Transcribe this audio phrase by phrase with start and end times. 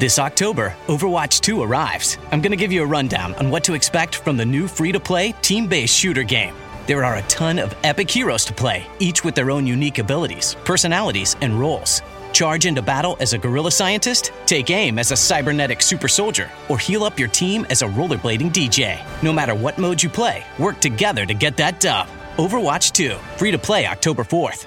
[0.00, 2.16] This October, Overwatch 2 arrives.
[2.32, 4.92] I'm going to give you a rundown on what to expect from the new free
[4.92, 6.54] to play, team based shooter game.
[6.86, 10.56] There are a ton of epic heroes to play, each with their own unique abilities,
[10.64, 12.00] personalities, and roles.
[12.32, 16.78] Charge into battle as a guerrilla scientist, take aim as a cybernetic super soldier, or
[16.78, 18.98] heal up your team as a rollerblading DJ.
[19.22, 22.08] No matter what mode you play, work together to get that dub.
[22.38, 24.66] Overwatch 2, free to play October 4th.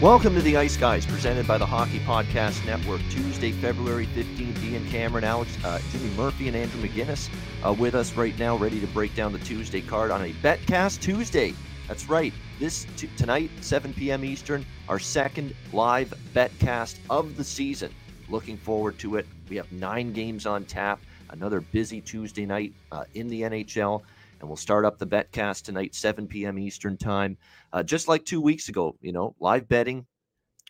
[0.00, 3.00] Welcome to the Ice Guys, presented by the Hockey Podcast Network.
[3.10, 7.28] Tuesday, February 15th, Ian Cameron, Alex, uh, Jimmy Murphy, and Andrew McGinnis
[7.66, 11.00] uh, with us right now, ready to break down the Tuesday card on a Betcast
[11.00, 11.52] Tuesday.
[11.88, 12.32] That's right.
[12.60, 14.24] This t- tonight, 7 p.m.
[14.24, 17.92] Eastern, our second live Betcast of the season.
[18.28, 19.26] Looking forward to it.
[19.48, 21.00] We have nine games on tap.
[21.30, 24.04] Another busy Tuesday night uh, in the NHL
[24.40, 27.36] and we'll start up the betcast tonight 7 p.m eastern time
[27.72, 30.06] uh, just like two weeks ago you know live betting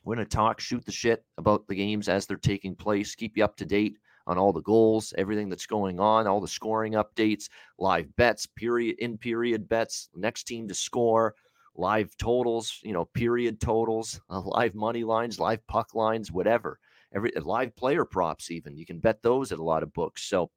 [0.05, 3.37] we're going to talk shoot the shit about the games as they're taking place keep
[3.37, 3.97] you up to date
[4.27, 8.97] on all the goals everything that's going on all the scoring updates live bets period
[8.99, 11.35] in period bets next team to score
[11.79, 16.79] live totals you know period totals uh, live money lines live puck lines whatever.
[17.15, 20.25] Every live player props even you can bet those at a lot of books.
[20.25, 20.51] So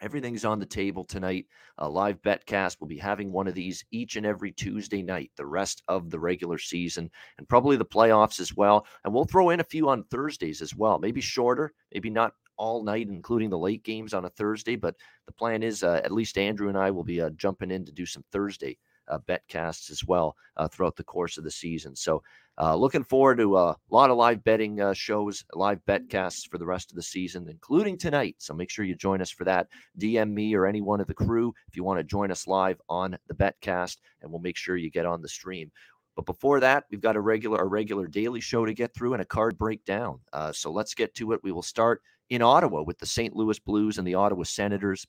[0.00, 1.46] Everything's on the table tonight.
[1.78, 2.76] A live betcast.
[2.80, 6.18] We'll be having one of these each and every Tuesday night, the rest of the
[6.18, 8.86] regular season, and probably the playoffs as well.
[9.04, 10.98] And we'll throw in a few on Thursdays as well.
[10.98, 14.76] Maybe shorter, maybe not all night, including the late games on a Thursday.
[14.76, 14.96] But
[15.26, 17.92] the plan is uh, at least Andrew and I will be uh, jumping in to
[17.92, 18.78] do some Thursday
[19.08, 21.94] uh, betcasts as well uh, throughout the course of the season.
[21.96, 22.22] So
[22.60, 26.66] uh, looking forward to a lot of live betting uh, shows, live betcasts for the
[26.66, 28.36] rest of the season, including tonight.
[28.38, 29.68] So make sure you join us for that.
[29.98, 32.78] DM me or any one of the crew if you want to join us live
[32.90, 35.72] on the betcast, and we'll make sure you get on the stream.
[36.16, 39.22] But before that, we've got a regular a regular daily show to get through and
[39.22, 40.20] a card breakdown.
[40.34, 41.40] Uh, so let's get to it.
[41.42, 43.34] We will start in Ottawa with the St.
[43.34, 45.06] Louis Blues and the Ottawa Senators.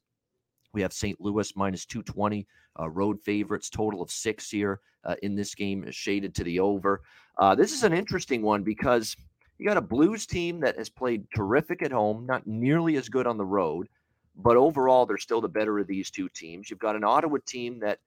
[0.74, 1.20] We have St.
[1.20, 2.48] Louis minus 220,
[2.80, 7.02] uh, road favorites, total of six here uh, in this game, shaded to the over.
[7.38, 9.16] Uh, this is an interesting one because
[9.58, 13.28] you got a Blues team that has played terrific at home, not nearly as good
[13.28, 13.88] on the road,
[14.36, 16.70] but overall they're still the better of these two teams.
[16.70, 18.00] You've got an Ottawa team that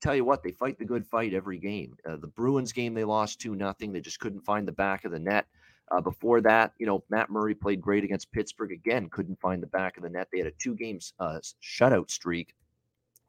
[0.00, 1.96] tell you what, they fight the good fight every game.
[2.08, 3.92] Uh, the Bruins game they lost 2 nothing.
[3.92, 5.46] They just couldn't find the back of the net.
[5.90, 9.68] Uh, before that, you know, Matt Murray played great against Pittsburgh again, couldn't find the
[9.68, 10.28] back of the net.
[10.30, 12.54] They had a two games uh, shutout streak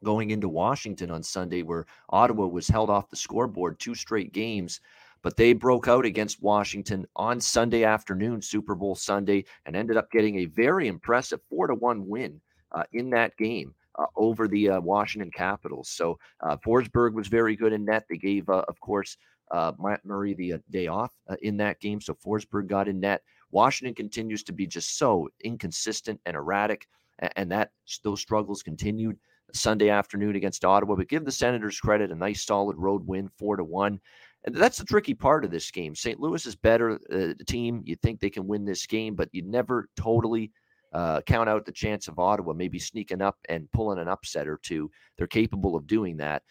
[0.04, 4.80] going into Washington on Sunday where Ottawa was held off the scoreboard two straight games.
[5.22, 10.10] But they broke out against Washington on Sunday afternoon, Super Bowl Sunday, and ended up
[10.10, 12.40] getting a very impressive four to one win
[12.72, 13.74] uh, in that game.
[13.98, 15.90] Uh, over the uh, Washington Capitals.
[15.90, 18.04] So uh, Forsberg was very good in net.
[18.08, 19.16] They gave, uh, of course,
[19.50, 21.12] uh, Matt Murray the uh, day off
[21.42, 22.00] in that game.
[22.00, 23.22] So Forsberg got in net.
[23.50, 26.86] Washington continues to be just so inconsistent and erratic,
[27.34, 27.72] and that
[28.04, 29.18] those struggles continued
[29.54, 30.96] Sunday afternoon against Ottawa.
[30.96, 34.00] But give the Senators credit, a nice solid road win, four to one.
[34.44, 35.94] And that's the tricky part of this game.
[35.94, 36.18] St.
[36.18, 37.82] Louis is better uh, team.
[37.84, 40.50] You think they can win this game, but you never totally
[40.92, 44.58] uh, count out the chance of Ottawa maybe sneaking up and pulling an upset or
[44.62, 44.90] two.
[45.16, 46.42] They're capable of doing that.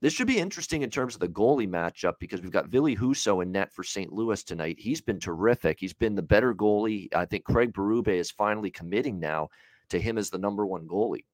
[0.00, 3.42] This should be interesting in terms of the goalie matchup because we've got Ville Husso
[3.42, 4.12] in net for St.
[4.12, 4.76] Louis tonight.
[4.78, 5.78] He's been terrific.
[5.80, 7.08] He's been the better goalie.
[7.14, 9.48] I think Craig Berube is finally committing now
[9.88, 11.24] to him as the number one goalie.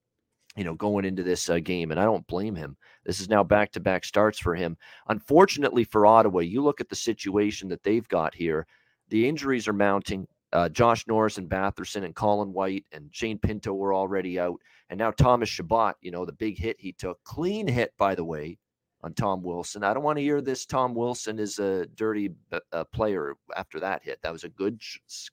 [0.57, 2.77] You know, going into this uh, game, and I don't blame him.
[3.05, 4.77] This is now back to back starts for him.
[5.09, 8.67] Unfortunately for Ottawa, you look at the situation that they've got here.
[9.09, 10.27] The injuries are mounting.
[10.53, 14.61] Uh, Josh Norris and Batherson and Colin White and Shane Pinto were already out.
[14.89, 18.25] And now Thomas Chabot, you know, the big hit he took, clean hit, by the
[18.25, 18.59] way,
[19.03, 19.85] on Tom Wilson.
[19.85, 20.67] I don't want to hear this.
[20.67, 22.31] Tom Wilson is a dirty
[22.73, 24.21] uh, player after that hit.
[24.23, 24.81] That was a good,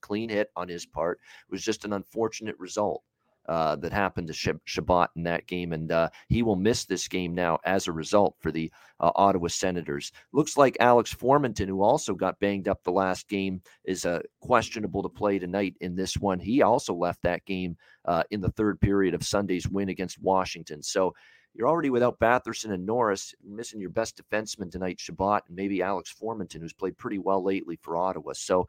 [0.01, 1.19] clean hit on his part.
[1.49, 3.01] It was just an unfortunate result.
[3.47, 7.33] Uh, that happened to Chabot in that game, and uh, he will miss this game
[7.33, 10.11] now as a result for the uh, Ottawa Senators.
[10.33, 15.01] Looks like Alex Formenton, who also got banged up the last game, is uh, questionable
[15.01, 16.39] to play tonight in this one.
[16.39, 20.83] He also left that game uh, in the third period of Sunday's win against Washington.
[20.83, 21.13] So
[21.53, 26.13] you're already without Batherson and Norris, missing your best defenseman tonight, Chabot, and maybe Alex
[26.13, 28.33] Formenton, who's played pretty well lately for Ottawa.
[28.33, 28.67] So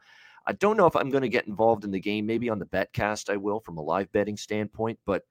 [0.49, 2.25] I don't know if I'm going to get involved in the game.
[2.25, 5.23] Maybe on the betcast I will from a live betting standpoint, but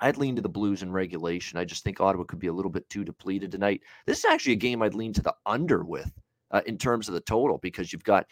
[0.00, 1.58] I'd lean to the Blues in regulation.
[1.58, 3.82] I just think Ottawa could be a little bit too depleted tonight.
[4.06, 6.10] This is actually a game I'd lean to the under with
[6.50, 8.26] uh, in terms of the total because you've got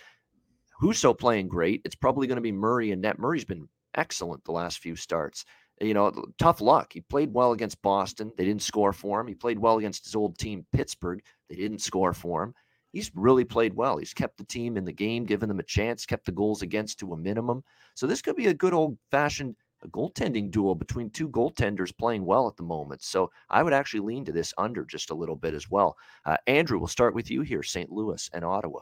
[0.81, 1.83] Husso playing great.
[1.85, 3.19] It's probably going to be Murray and net.
[3.19, 5.45] Murray's been excellent the last few starts.
[5.83, 6.95] You know, tough luck.
[6.95, 8.33] He played well against Boston.
[8.39, 9.27] They didn't score for him.
[9.27, 11.21] He played well against his old team, Pittsburgh.
[11.51, 12.55] They didn't score for him
[12.97, 13.99] he's really played well.
[13.99, 16.99] He's kept the team in the game, given them a chance, kept the goals against
[17.01, 17.63] to a minimum.
[17.95, 19.55] So this could be a good old fashioned
[19.89, 23.03] goaltending duel between two goaltenders playing well at the moment.
[23.03, 25.95] So I would actually lean to this under just a little bit as well.
[26.25, 27.93] Uh, Andrew, we'll start with you here, St.
[27.93, 28.81] Louis and Ottawa.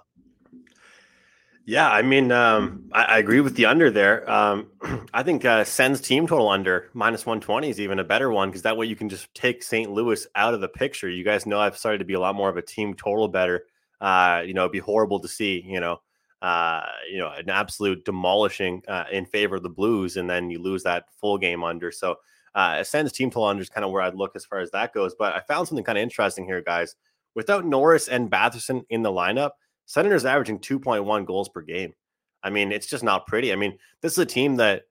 [1.67, 4.31] Yeah, I mean, um, I, I, agree with the under there.
[4.31, 4.69] Um,
[5.14, 8.62] I think uh, Sens team total under minus 120 is even a better one because
[8.62, 9.90] that way you can just take St.
[9.90, 11.08] Louis out of the picture.
[11.08, 13.64] You guys know I've started to be a lot more of a team total better
[14.04, 15.98] uh, you know, it'd be horrible to see, you know,
[16.42, 20.58] uh, you know, an absolute demolishing uh, in favor of the Blues, and then you
[20.58, 21.90] lose that full game under.
[21.90, 22.16] So,
[22.54, 24.92] uh, Sens team total under is kind of where I'd look as far as that
[24.92, 25.14] goes.
[25.18, 26.96] But I found something kind of interesting here, guys.
[27.34, 29.52] Without Norris and Batherson in the lineup,
[29.86, 31.94] Senators averaging 2.1 goals per game.
[32.42, 33.54] I mean, it's just not pretty.
[33.54, 34.82] I mean, this is a team that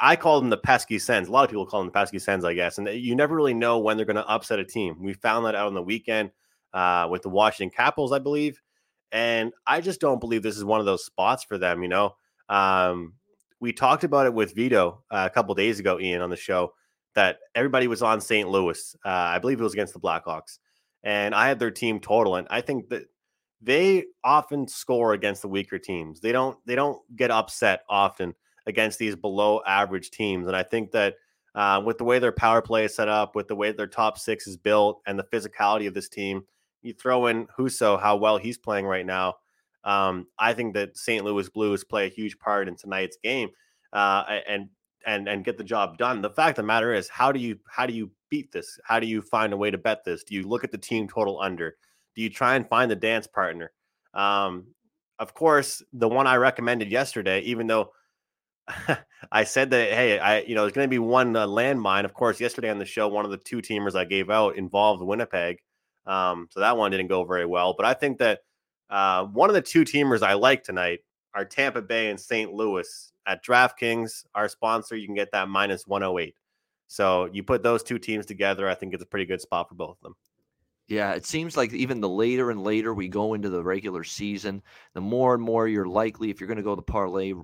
[0.00, 1.28] I call them the pesky Sens.
[1.28, 2.78] A lot of people call them the pesky Sens, I guess.
[2.78, 4.96] And you never really know when they're going to upset a team.
[5.02, 6.30] We found that out on the weekend
[6.72, 8.60] uh, with the Washington Capitals, I believe.
[9.12, 11.82] And I just don't believe this is one of those spots for them.
[11.82, 12.14] You know,
[12.48, 13.14] um,
[13.60, 16.72] we talked about it with Vito uh, a couple days ago, Ian, on the show
[17.14, 18.48] that everybody was on St.
[18.48, 18.96] Louis.
[19.04, 20.58] Uh, I believe it was against the Blackhawks,
[21.02, 22.36] and I had their team total.
[22.36, 23.04] And I think that
[23.60, 26.20] they often score against the weaker teams.
[26.20, 26.58] They don't.
[26.66, 28.34] They don't get upset often
[28.66, 30.46] against these below average teams.
[30.46, 31.14] And I think that
[31.54, 34.18] uh, with the way their power play is set up, with the way their top
[34.18, 36.42] six is built, and the physicality of this team
[36.82, 39.36] you throw in Husso, how well he's playing right now.
[39.84, 41.24] Um, I think that St.
[41.24, 43.50] Louis Blues play a huge part in tonight's game,
[43.92, 44.68] uh, and
[45.06, 46.20] and and get the job done.
[46.20, 48.78] The fact of the matter is, how do you how do you beat this?
[48.84, 50.24] How do you find a way to bet this?
[50.24, 51.76] Do you look at the team total under?
[52.14, 53.72] Do you try and find the dance partner?
[54.14, 54.66] Um,
[55.18, 57.92] of course, the one I recommended yesterday, even though
[59.32, 62.04] I said that, hey, I you know, there's going to be one uh, landmine.
[62.04, 65.02] Of course, yesterday on the show, one of the two teamers I gave out involved
[65.02, 65.58] Winnipeg.
[66.08, 67.74] Um, so that one didn't go very well.
[67.76, 68.40] But I think that
[68.90, 71.00] uh, one of the two teamers I like tonight
[71.34, 72.52] are Tampa Bay and St.
[72.52, 73.12] Louis.
[73.26, 76.34] At DraftKings, our sponsor, you can get that minus 108.
[76.86, 79.74] So you put those two teams together, I think it's a pretty good spot for
[79.74, 80.16] both of them.
[80.86, 84.62] Yeah, it seems like even the later and later we go into the regular season,
[84.94, 87.34] the more and more you're likely, if you're going to go the parlay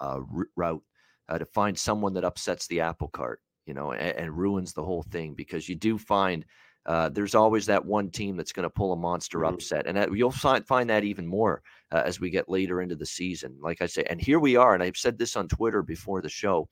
[0.00, 0.20] uh,
[0.56, 0.82] route,
[1.28, 4.82] uh, to find someone that upsets the apple cart, you know, and, and ruins the
[4.82, 6.46] whole thing because you do find–
[6.86, 9.54] uh, there's always that one team that's going to pull a monster mm-hmm.
[9.54, 11.62] upset, and that, you'll find, find that even more
[11.92, 13.56] uh, as we get later into the season.
[13.60, 16.28] Like I say, and here we are, and I've said this on Twitter before the
[16.28, 16.68] show.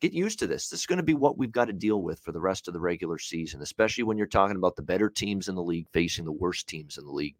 [0.00, 0.68] Get used to this.
[0.68, 2.74] This is going to be what we've got to deal with for the rest of
[2.74, 6.24] the regular season, especially when you're talking about the better teams in the league facing
[6.24, 7.36] the worst teams in the league.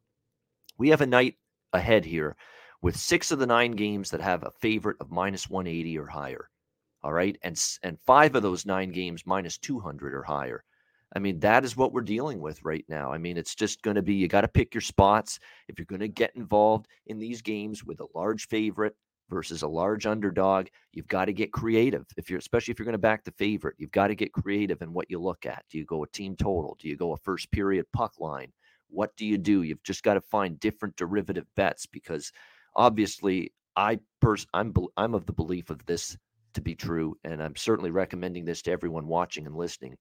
[0.78, 1.38] We have a night
[1.72, 2.36] ahead here
[2.80, 6.48] with six of the nine games that have a favorite of minus 180 or higher.
[7.02, 7.36] All right.
[7.42, 10.62] And, and five of those nine games minus 200 or higher.
[11.14, 13.12] I mean, that is what we're dealing with right now.
[13.12, 15.38] I mean, it's just going to be you got to pick your spots.
[15.68, 18.96] If you're going to get involved in these games with a large favorite
[19.28, 22.06] versus a large underdog, you've got to get creative.
[22.16, 24.80] If you're especially if you're going to back the favorite, you've got to get creative
[24.80, 25.64] in what you look at.
[25.70, 26.76] Do you go a team total?
[26.80, 28.52] Do you go a first period puck line?
[28.88, 29.62] What do you do?
[29.62, 32.32] You've just got to find different derivative bets because
[32.74, 36.16] obviously I pers- I'm I'm of the belief of this
[36.54, 39.96] to be true and I'm certainly recommending this to everyone watching and listening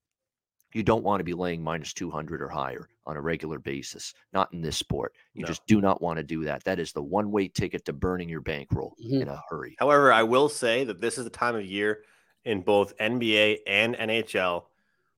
[0.74, 4.14] you don't want to be laying minus 200 or higher on a regular basis.
[4.34, 5.14] Not in this sport.
[5.34, 5.48] You no.
[5.48, 6.64] just do not want to do that.
[6.64, 9.22] That is the one way ticket to burning your bankroll mm-hmm.
[9.22, 9.76] in a hurry.
[9.80, 12.04] However, I will say that this is the time of year
[12.46, 14.64] in both NBA and NHL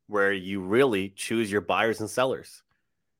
[0.07, 2.63] where you really choose your buyers and sellers.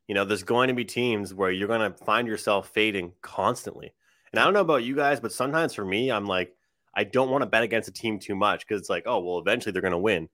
[0.07, 3.93] You know, there's going to be teams where you're going to find yourself fading constantly.
[4.31, 6.55] And I don't know about you guys, but sometimes for me, I'm like,
[6.93, 9.39] I don't want to bet against a team too much because it's like, oh, well,
[9.39, 10.29] eventually they're going to win.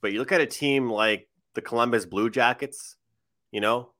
[0.00, 2.96] But you look at a team like the Columbus Blue Jackets,
[3.50, 3.90] you know,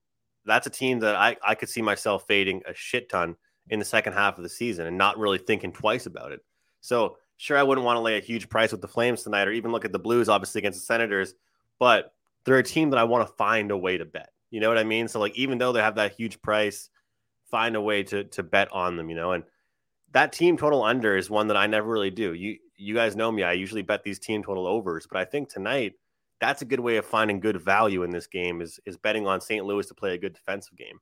[0.45, 3.37] that's a team that I, I could see myself fading a shit ton
[3.69, 6.41] in the second half of the season and not really thinking twice about it.
[6.81, 9.53] So sure, I wouldn't want to lay a huge price with the Flames tonight, or
[9.53, 11.35] even look at the Blues, obviously against the Senators.
[11.79, 12.13] But
[12.45, 14.31] they're a team that I want to find a way to bet.
[14.51, 15.09] You know what I mean?
[15.09, 16.91] So like, even though they have that huge price,
[17.51, 19.09] find a way to to bet on them.
[19.09, 19.45] You know, and
[20.13, 22.35] that team total under is one that I never really do.
[22.35, 25.49] You you guys know me; I usually bet these team total overs, but I think
[25.49, 25.95] tonight
[26.41, 29.41] that's a good way of finding good value in this game is is betting on
[29.41, 29.65] St.
[29.65, 30.99] Louis to play a good defensive game.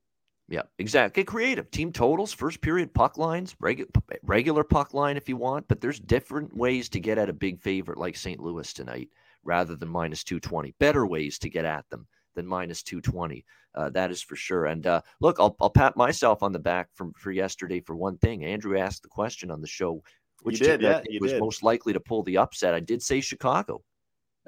[0.49, 1.23] Yeah, exactly.
[1.23, 1.71] Get creative.
[1.71, 3.89] Team totals, first period puck lines, regu-
[4.23, 7.61] regular puck line if you want, but there's different ways to get at a big
[7.61, 8.41] favorite like St.
[8.41, 9.09] Louis tonight
[9.45, 10.75] rather than minus 220.
[10.79, 13.45] Better ways to get at them than minus 220.
[13.75, 14.67] Uh, that is for sure.
[14.67, 18.19] And uh, look, I'll, I'll pat myself on the back from for yesterday for one
[18.19, 18.45] thing.
[18.45, 20.03] Andrew asked the question on the show,
[20.43, 21.41] which did, yeah, was did.
[21.41, 22.75] most likely to pull the upset.
[22.75, 23.83] I did say Chicago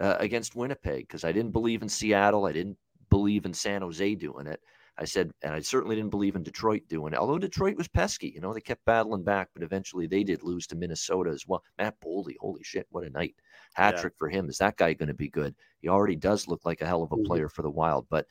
[0.00, 2.46] uh, against Winnipeg because I didn't believe in Seattle.
[2.46, 2.78] I didn't
[3.10, 4.60] believe in San Jose doing it.
[4.96, 7.18] I said, and I certainly didn't believe in Detroit doing it.
[7.18, 10.68] Although Detroit was pesky, you know, they kept battling back, but eventually they did lose
[10.68, 11.64] to Minnesota as well.
[11.78, 13.34] Matt Boldy, holy shit, what a night!
[13.74, 14.18] Hat trick yeah.
[14.18, 14.48] for him.
[14.48, 15.54] Is that guy going to be good?
[15.80, 18.06] He already does look like a hell of a player for the Wild.
[18.08, 18.26] But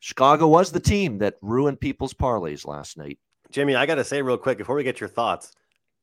[0.00, 3.18] Chicago was the team that ruined people's parlays last night.
[3.50, 5.52] Jimmy, I got to say real quick before we get your thoughts.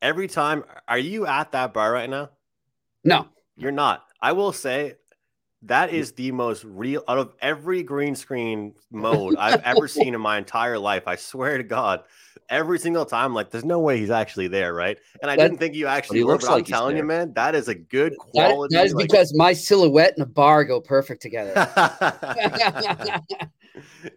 [0.01, 2.29] Every time, are you at that bar right now?
[3.03, 4.05] No, you're not.
[4.21, 4.95] I will say
[5.65, 10.21] that is the most real out of every green screen mode I've ever seen in
[10.21, 11.07] my entire life.
[11.07, 12.03] I swear to God,
[12.49, 14.97] every single time, like, there's no way he's actually there, right?
[15.21, 17.55] And I that, didn't think you actually were, but like I'm telling you, man, that
[17.55, 18.75] is a good quality.
[18.75, 21.53] that, that is like, because my silhouette and a bar go perfect together.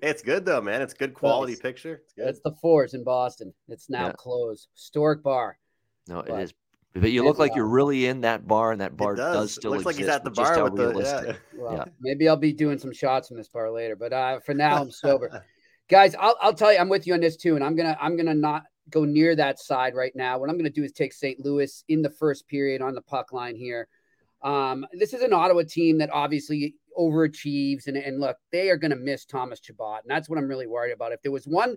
[0.02, 0.82] it's good though, man.
[0.82, 2.02] It's good quality it's, picture.
[2.16, 3.52] It's, it's, the Fours in Boston.
[3.68, 4.12] It's now yeah.
[4.12, 4.68] closed.
[4.74, 5.58] Historic bar.
[6.08, 6.54] No, but, it is
[6.94, 9.34] but you look like you're really in that bar, and that bar does.
[9.34, 9.54] does.
[9.54, 9.86] still looks exist.
[9.86, 11.36] like he's at the bar with the yeah.
[11.56, 11.84] Well, yeah.
[12.00, 14.90] Maybe I'll be doing some shots from this bar later, but uh, for now I'm
[14.90, 15.44] sober.
[15.88, 18.16] Guys, I'll, I'll tell you, I'm with you on this too, and I'm gonna I'm
[18.16, 20.38] gonna not go near that side right now.
[20.38, 21.44] What I'm gonna do is take St.
[21.44, 23.88] Louis in the first period on the puck line here.
[24.42, 28.90] Um, this is an Ottawa team that obviously overachieves, and, and look, they are going
[28.90, 31.12] to miss Thomas Chabot, and that's what I'm really worried about.
[31.12, 31.76] If there was one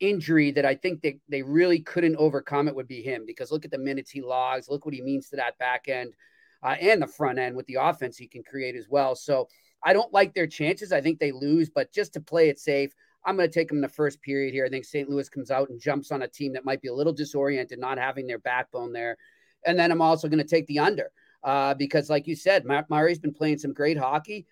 [0.00, 3.64] injury that I think they, they really couldn't overcome, it would be him because look
[3.64, 6.14] at the minutes he logs, look what he means to that back end
[6.62, 9.14] uh, and the front end with the offense he can create as well.
[9.14, 9.48] So
[9.84, 10.92] I don't like their chances.
[10.92, 12.92] I think they lose, but just to play it safe,
[13.24, 14.64] I'm going to take them in the first period here.
[14.64, 15.08] I think St.
[15.08, 17.98] Louis comes out and jumps on a team that might be a little disoriented, not
[17.98, 19.16] having their backbone there.
[19.66, 21.10] And then I'm also going to take the under
[21.44, 24.46] uh, because, like you said, Murray's been playing some great hockey.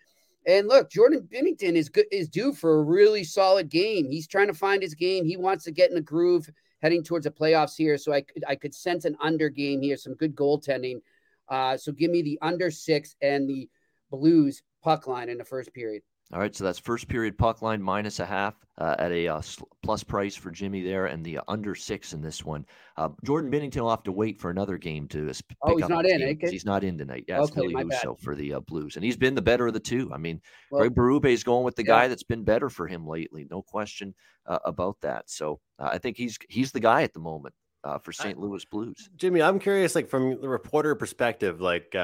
[0.49, 4.11] And look, Jordan Binnington is good is due for a really solid game.
[4.11, 5.26] He's trying to find his game.
[5.26, 6.49] He wants to get in a groove
[6.81, 7.99] heading towards the playoffs here.
[7.99, 11.02] So I could I could sense an under game here, some good goaltending.
[11.50, 13.69] Uh, so give me the under six and the
[14.11, 16.02] Blues puck line in the first period.
[16.30, 19.40] All right, so that's first period puck line minus a half uh, at a uh,
[19.82, 22.66] plus price for Jimmy there, and the under six in this one.
[22.99, 26.04] Uh, Jordan Binnington will have to wait for another game to pick oh, he's not
[26.04, 26.20] in.
[26.20, 26.35] Eh?
[26.50, 27.25] He's not in tonight.
[27.26, 29.80] Yeah, okay, it's Ville for the uh, Blues, and he's been the better of the
[29.80, 30.11] two.
[30.12, 31.94] I mean, well, Craig Berube is going with the yeah.
[31.94, 35.30] guy that's been better for him lately, no question uh, about that.
[35.30, 37.54] So uh, I think he's he's the guy at the moment
[38.02, 38.38] for St.
[38.38, 39.08] Louis Blues.
[39.16, 41.94] Jimmy, I'm curious, like from the reporter perspective, like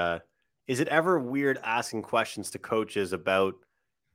[0.67, 3.55] is it ever weird asking questions to coaches about?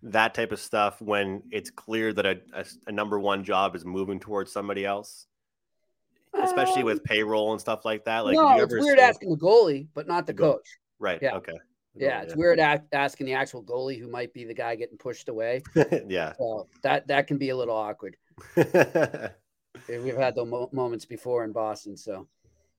[0.04, 3.86] That type of stuff when it's clear that a, a, a number one job is
[3.86, 5.28] moving towards somebody else,
[6.42, 8.26] especially um, with payroll and stuff like that.
[8.26, 10.80] Like, no, it's weird asking the goalie, but not the coach.
[11.00, 11.20] Right.
[11.22, 11.36] Yeah.
[11.36, 11.58] Okay.
[11.96, 12.38] Yeah, it's yeah.
[12.38, 15.64] weird asking the actual goalie who might be the guy getting pushed away.
[16.08, 18.16] yeah, so that that can be a little awkward.
[18.56, 22.28] We've had those mo- moments before in Boston, so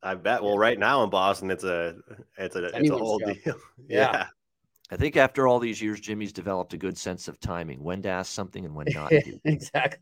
[0.03, 0.43] I bet.
[0.43, 1.97] Well, right now in Boston, it's a
[2.39, 3.37] it's a it's a whole job.
[3.45, 3.55] deal.
[3.89, 4.13] yeah.
[4.13, 4.27] yeah.
[4.91, 8.09] I think after all these years, Jimmy's developed a good sense of timing, when to
[8.09, 9.39] ask something and when not to.
[9.45, 10.01] exactly.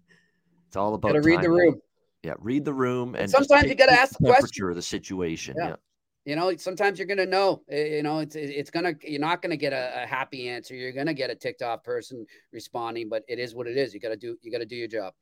[0.67, 1.81] It's all about gotta read the room.
[2.23, 4.69] Yeah, read the room, and sometimes you got to ask the question.
[4.69, 5.55] of the situation.
[5.57, 5.69] Yeah.
[5.69, 5.77] yeah.
[6.25, 7.63] You know, sometimes you're gonna know.
[7.71, 10.75] Eh, you know, it's it's gonna you're not gonna get a, a happy answer.
[10.75, 13.95] You're gonna get a ticked off person responding, but it is what it is.
[13.95, 15.15] You gotta do you gotta do your job.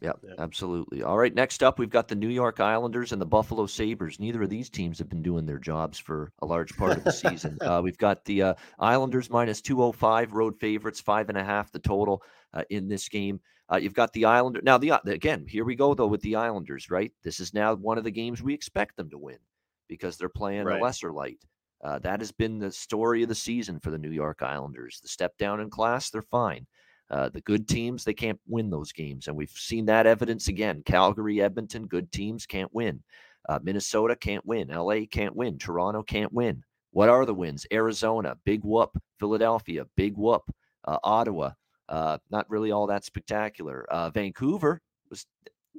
[0.00, 1.02] Yep, yeah, absolutely.
[1.02, 4.20] All right, next up, we've got the New York Islanders and the Buffalo Sabres.
[4.20, 7.12] Neither of these teams have been doing their jobs for a large part of the
[7.12, 7.56] season.
[7.68, 11.78] Uh, we've got the uh, Islanders minus 205, road favorites, five and a half the
[11.78, 12.22] total
[12.54, 13.40] uh, in this game.
[13.70, 14.62] Uh, you've got the Islanders.
[14.64, 17.12] Now, the again, here we go, though, with the Islanders, right?
[17.24, 19.38] This is now one of the games we expect them to win
[19.88, 20.80] because they're playing right.
[20.80, 21.44] a lesser light.
[21.84, 25.00] Uh, that has been the story of the season for the New York Islanders.
[25.02, 26.66] The step down in class, they're fine.
[27.10, 29.28] Uh, the good teams, they can't win those games.
[29.28, 30.82] And we've seen that evidence again.
[30.84, 33.02] Calgary, Edmonton, good teams can't win.
[33.48, 34.68] Uh, Minnesota can't win.
[34.68, 35.58] LA can't win.
[35.58, 36.62] Toronto can't win.
[36.90, 37.66] What are the wins?
[37.72, 38.90] Arizona, big whoop.
[39.18, 40.42] Philadelphia, big whoop.
[40.84, 41.52] Uh, Ottawa,
[41.88, 43.86] Uh, not really all that spectacular.
[43.90, 45.26] Uh, Vancouver was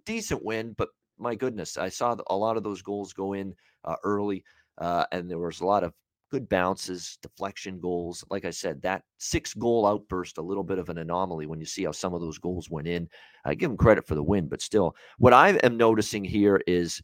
[0.06, 3.56] decent win, but my goodness, I saw a lot of those goals go in
[4.04, 4.44] early,
[4.80, 5.94] and there was a lot of
[6.30, 8.24] good bounces, deflection goals.
[8.30, 11.66] Like I said, that six goal outburst, a little bit of an anomaly when you
[11.66, 13.10] see how some of those goals went in.
[13.46, 17.02] I give them credit for the win, but still, what I am noticing here is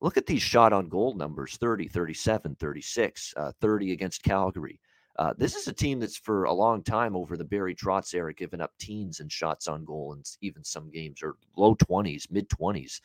[0.00, 4.80] look at these shot on goal numbers 30, 37, 36, uh, 30 against Calgary.
[5.16, 8.32] Uh, this is a team that's for a long time over the Barry Trotz era
[8.32, 12.48] given up teens and shots on goal and even some games or low 20s, mid
[12.48, 13.00] 20s.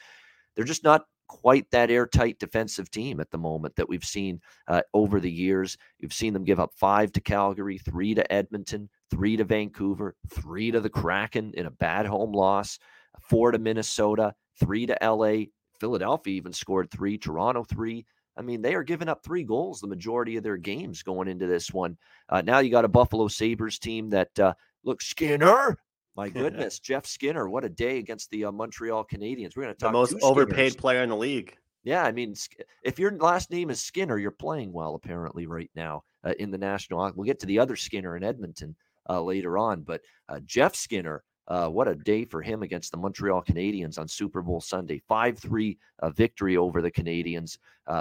[0.55, 4.81] They're just not quite that airtight defensive team at the moment that we've seen uh,
[4.93, 5.77] over the years.
[6.00, 10.72] You've seen them give up five to Calgary, three to Edmonton, three to Vancouver, three
[10.72, 12.79] to the Kraken in a bad home loss,
[13.22, 15.46] four to Minnesota, three to LA.
[15.79, 18.05] Philadelphia even scored three, Toronto three.
[18.38, 21.48] I mean, they are giving up three goals the majority of their games going into
[21.48, 21.98] this one.
[22.29, 24.53] Uh, now you got a Buffalo Sabres team that, uh,
[24.84, 25.79] look, Skinner,
[26.17, 29.55] my goodness, Jeff Skinner, what a day against the uh, Montreal Canadiens.
[29.55, 30.75] We're going to talk about the most overpaid Skinners.
[30.75, 31.55] player in the league.
[31.83, 32.36] Yeah, I mean,
[32.83, 36.57] if your last name is Skinner, you're playing well apparently right now uh, in the
[36.57, 37.09] National.
[37.15, 38.75] We'll get to the other Skinner in Edmonton
[39.09, 41.24] uh, later on, but uh, Jeff Skinner.
[41.50, 45.01] Uh, what a day for him against the Montreal Canadiens on Super Bowl Sunday.
[45.07, 47.57] 5 3 uh, victory over the Canadiens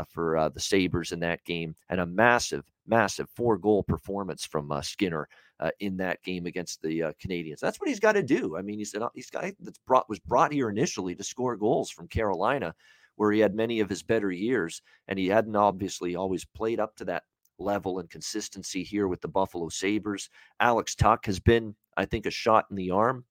[0.08, 5.28] for the Sabres in that game, and a massive, massive four goal performance from Skinner
[5.60, 7.60] uh, in that game against the uh, Canadiens.
[7.60, 8.56] That's what he's got to do.
[8.56, 11.90] I mean, he's an he's guy that's brought was brought here initially to score goals
[11.90, 12.74] from Carolina,
[13.16, 16.96] where he had many of his better years, and he hadn't obviously always played up
[16.96, 17.24] to that
[17.58, 20.28] level and consistency here with the Buffalo Sabres.
[20.60, 23.24] Alex Tuch has been, I think, a shot in the arm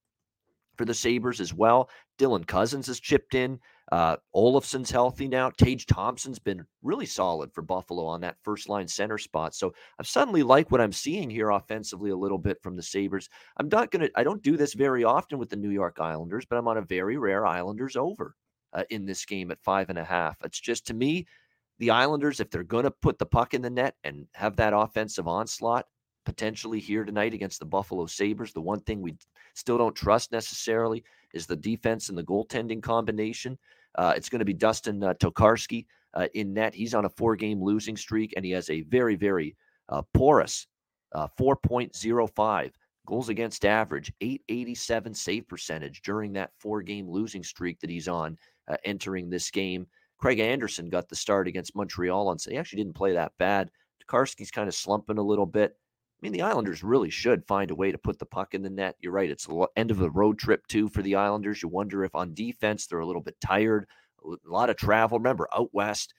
[0.77, 1.89] for the Sabres as well.
[2.17, 3.59] Dylan Cozens has chipped in.
[3.91, 5.51] Uh, Olofsson's healthy now.
[5.51, 9.53] Tage Thompson's been really solid for Buffalo on that first line center spot.
[9.53, 13.29] So I've suddenly like what I'm seeing here offensively a little bit from the Sabres.
[13.57, 16.45] I'm not going to, I don't do this very often with the New York Islanders,
[16.49, 18.35] but I'm on a very rare Islanders over
[18.73, 20.37] uh, in this game at five and a half.
[20.43, 21.27] It's just to me,
[21.77, 24.73] the Islanders, if they're going to put the puck in the net and have that
[24.73, 25.85] offensive onslaught,
[26.25, 28.51] potentially here tonight against the Buffalo Sabres.
[28.51, 29.15] The one thing we
[29.55, 33.57] still don't trust necessarily is the defense and the goaltending combination.
[33.95, 36.75] Uh, it's going to be Dustin uh, Tokarski uh, in net.
[36.75, 39.55] He's on a four game losing streak, and he has a very, very
[39.89, 40.67] uh, porous
[41.13, 42.71] uh, 4.05
[43.05, 48.37] goals against average, 887 save percentage during that four game losing streak that he's on
[48.67, 49.87] uh, entering this game.
[50.17, 52.37] Craig Anderson got the start against Montreal on.
[52.47, 53.69] He actually didn't play that bad.
[54.03, 55.77] Tokarski's kind of slumping a little bit.
[56.17, 58.69] I mean, the Islanders really should find a way to put the puck in the
[58.69, 58.95] net.
[58.99, 59.29] You're right.
[59.29, 61.61] It's the end of the road trip, too, for the Islanders.
[61.61, 63.85] You wonder if on defense they're a little bit tired,
[64.23, 65.19] a lot of travel.
[65.19, 66.13] Remember, out west,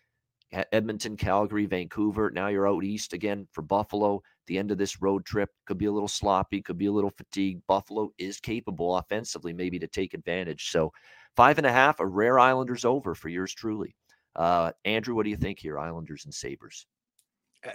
[0.53, 2.31] Edmonton, Calgary, Vancouver.
[2.31, 4.23] Now you're out east again for Buffalo.
[4.47, 7.11] The end of this road trip could be a little sloppy, could be a little
[7.11, 7.67] fatigued.
[7.67, 10.71] Buffalo is capable offensively, maybe to take advantage.
[10.71, 10.93] So,
[11.35, 13.97] five and a half, a rare Islanders over for yours truly.
[14.37, 16.87] Uh, Andrew, what do you think here, Islanders and Sabres?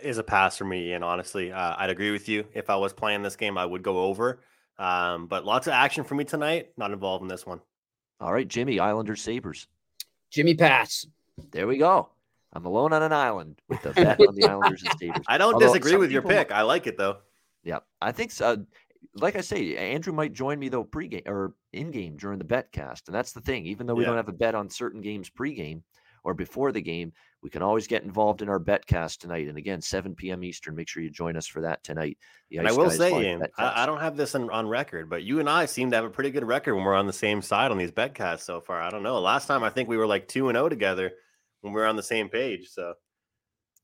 [0.02, 0.94] Is a pass for me.
[0.94, 2.46] And honestly, uh, I'd agree with you.
[2.54, 4.42] If I was playing this game, I would go over.
[4.78, 6.72] Um, but lots of action for me tonight.
[6.78, 7.62] Not involved in this one.
[8.20, 9.68] All right, Jimmy, Islanders Sabres.
[10.30, 11.06] Jimmy pass.
[11.52, 12.10] There we go.
[12.54, 15.26] I'm alone on an island with the bet on the Islanders and Sabres.
[15.28, 16.52] I don't Although disagree with your pick.
[16.52, 17.18] I like it though.
[17.64, 18.66] Yeah, I think so.
[19.16, 22.72] Like I say, Andrew might join me though pregame or in game during the bet
[22.72, 23.66] cast, and that's the thing.
[23.66, 24.10] Even though we yeah.
[24.10, 25.82] don't have a bet on certain games pregame
[26.24, 29.48] or before the game, we can always get involved in our betcast tonight.
[29.48, 30.44] And again, 7 p.m.
[30.44, 30.76] Eastern.
[30.76, 32.18] Make sure you join us for that tonight.
[32.52, 35.40] and I will say, Ian, I, I, don't have this on, on, record, but you
[35.40, 37.72] and I seem to have a pretty good record when we're on the same side
[37.72, 38.80] on these betcasts so far.
[38.80, 39.20] I don't know.
[39.20, 41.12] Last time I think we were like 2 and 0 together
[41.62, 42.70] when we were on the same page.
[42.70, 42.94] So.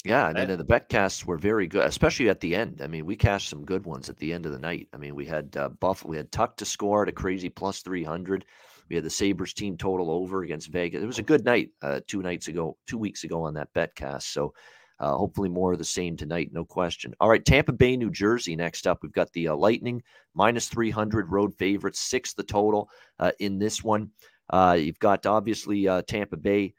[0.05, 2.81] Yeah, and mean, the betcasts were very good, especially at the end.
[2.83, 4.87] I mean, we cashed some good ones at the end of the night.
[4.93, 7.81] I mean, we had uh, Buffalo, we had Tuch to score at a crazy plus
[7.81, 8.45] 300.
[8.89, 11.03] We had the Sabres team total over against Vegas.
[11.03, 14.23] It was a good night uh, two nights ago, two weeks ago on that betcast.
[14.23, 14.53] So
[14.99, 17.13] uh, hopefully more of the same tonight, no question.
[17.19, 18.55] All right, Tampa Bay, New Jersey.
[18.55, 20.01] Next up, we've got the uh, Lightning
[20.33, 24.09] minus 300 road favorites, six the total uh, in this one.
[24.49, 26.73] Uh, you've got obviously uh, Tampa Bay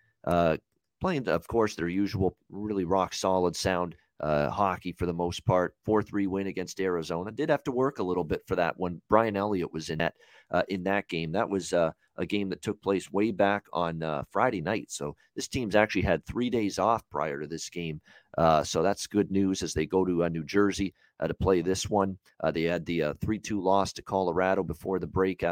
[1.00, 5.74] playing, of course, their usual really rock solid sound uh, hockey for the most part.
[5.84, 7.30] 4 3 win against Arizona.
[7.30, 10.14] Did have to work a little bit for that when Brian Elliott was in that,
[10.50, 11.32] uh, in that game.
[11.32, 14.90] That was uh, a game that took place way back on uh, Friday night.
[14.90, 18.00] So this team's actually had three days off prior to this game.
[18.36, 20.94] Uh, so that's good news as they go to uh, New Jersey
[21.26, 22.16] to play this one.
[22.52, 25.42] they had the 3 2 loss to Colorado before the break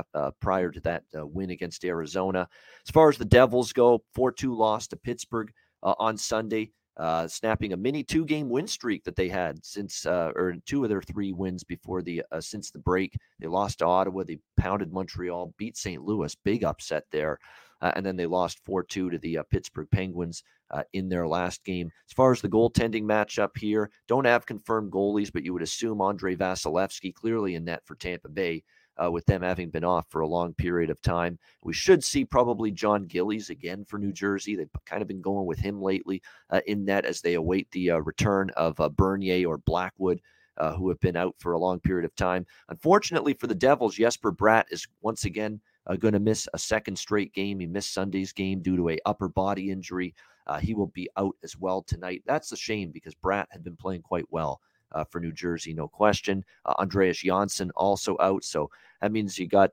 [0.41, 2.49] prior to that win against Arizona.
[2.87, 5.53] As far as the Devils go, 4 2 loss to Pittsburgh
[5.83, 6.71] on Sunday.
[6.97, 10.83] Uh, snapping a mini two game win streak that they had since uh, or two
[10.83, 13.17] of their three wins before the uh, since the break.
[13.39, 16.03] They lost to Ottawa, they pounded Montreal, beat St.
[16.03, 17.39] Louis, big upset there,
[17.83, 21.29] uh, and then they lost four two to the uh, Pittsburgh Penguins uh, in their
[21.29, 21.91] last game.
[22.09, 26.01] As far as the goaltending matchup here, don't have confirmed goalies, but you would assume
[26.01, 28.63] Andrei Vasilevskiy clearly in net for Tampa Bay
[29.03, 31.39] uh, with them having been off for a long period of time.
[31.63, 34.57] We should see probably Jon Gillies again for New Jersey.
[34.57, 37.93] They've kind of been going with him lately uh, in that as they await the
[37.93, 40.21] uh, return of uh, Bernier or Blackwood.
[40.59, 42.47] Uh, who have been out for a long period of time.
[42.71, 46.97] Unfortunately for the Devils, Jesper Bratt is once again uh, going to miss a second
[46.97, 47.61] straight game.
[47.61, 50.15] He missed Sunday's game due to a upper body injury.
[50.63, 52.23] he will be out as well tonight.
[52.25, 54.63] That's a shame because Bratt had been playing quite well
[54.97, 56.45] uh, for New Jersey, no question.
[56.65, 59.71] Uh, Andreas Johnsson also out, so that means you got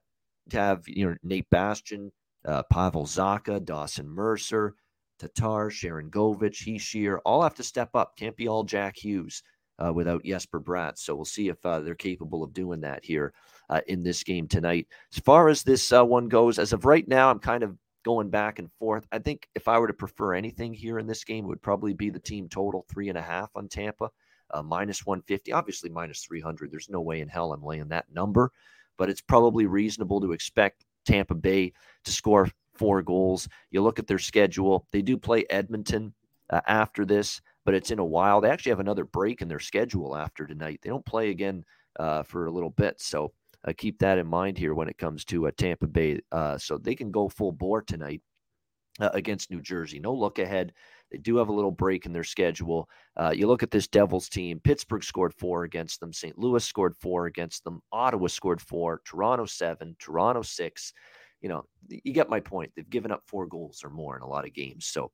[0.49, 2.11] to have you know Nate Bastian,
[2.45, 4.75] uh, Pavel Zacha, Dawson Mercer,
[5.19, 8.17] Tatar, Sharangovich, Hischier, all have to step up.
[8.17, 9.41] Can't be all Jack Hughes
[9.79, 10.97] uh, without Jesper Bratt.
[10.97, 13.33] So we'll see if uh, they're capable of doing that here
[13.87, 14.87] in this game tonight.
[15.15, 18.59] As far as this one goes, as of right now, I'm kind of going back
[18.59, 19.07] and forth.
[19.11, 21.93] I think if I were to prefer anything here in this game, it would probably
[21.93, 24.09] be the team total three and a half on Tampa
[24.53, 26.71] uh, minus 150, obviously minus 300.
[26.71, 28.51] There's no way in hell I'm laying that number,
[28.97, 31.73] but it's probably reasonable to expect Tampa Bay
[32.05, 33.47] to score four goals.
[33.71, 36.13] You look at their schedule, they do play Edmonton
[36.49, 38.41] uh, after this, but it's in a while.
[38.41, 40.79] They actually have another break in their schedule after tonight.
[40.81, 41.63] They don't play again
[41.99, 42.99] uh, for a little bit.
[42.99, 43.33] So
[43.65, 46.19] uh, keep that in mind here when it comes to uh, Tampa Bay.
[46.31, 48.21] Uh, so they can go full bore tonight
[48.99, 49.99] uh, against New Jersey.
[49.99, 50.73] No look ahead.
[51.13, 52.89] They do have a little break in their schedule.
[53.15, 54.59] Uh, you look at this Devils team.
[54.59, 56.11] Pittsburgh scored four against them.
[56.11, 56.37] St.
[56.39, 57.81] Louis scored four against them.
[57.91, 58.99] Ottawa scored four.
[59.05, 59.95] Toronto seven.
[59.99, 60.91] Toronto six.
[61.39, 62.71] You know, you get my point.
[62.75, 64.87] They've given up four goals or more in a lot of games.
[64.87, 65.11] So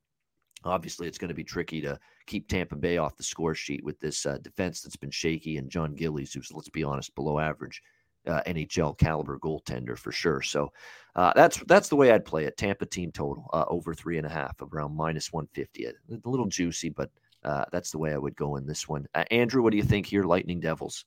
[0.64, 4.00] obviously, it's going to be tricky to keep Tampa Bay off the score sheet with
[4.00, 7.82] this uh, defense that's been shaky and Jon Gillies, who's let's be honest, below average
[8.28, 10.42] uh, NHL caliber goaltender for sure.
[10.42, 10.72] So
[11.16, 12.58] uh, that's that's the way I'd play it.
[12.58, 15.86] Tampa team total uh, over three and a half, around minus one fifty.
[15.86, 15.94] A
[16.26, 17.10] little juicy, but
[17.44, 19.08] uh, that's the way I would go in this one.
[19.16, 20.24] Uh, Andrew, what do you think here?
[20.24, 21.06] Lightning Devils.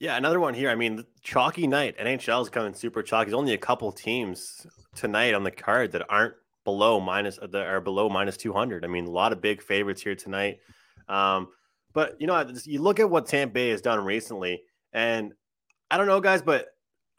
[0.00, 0.70] Yeah, another one here.
[0.70, 1.96] I mean, chalky night.
[1.98, 3.30] NHL is coming super chalky.
[3.30, 7.80] There's only a couple teams tonight on the card that aren't below minus that are
[7.80, 8.84] below minus 200.
[8.84, 10.58] I mean, a lot of big favorites here tonight.
[11.08, 11.48] Um,
[11.92, 14.62] but you know, you look at what Tampa Bay has done recently,
[14.92, 15.32] and
[15.94, 16.70] I don't know, guys, but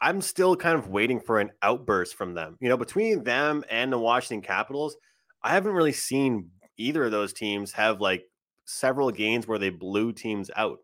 [0.01, 2.57] I'm still kind of waiting for an outburst from them.
[2.59, 4.97] You know, between them and the Washington Capitals,
[5.41, 8.25] I haven't really seen either of those teams have like
[8.65, 10.79] several games where they blew teams out.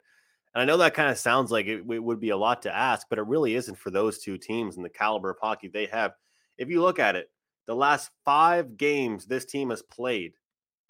[0.56, 2.74] And I know that kind of sounds like it, it, would be a lot to
[2.74, 5.88] ask, but it really isn't for those two teams and the caliber of hockey they
[5.88, 6.14] have.
[6.58, 7.30] If you look at it,
[7.68, 10.32] the last five games this team has played,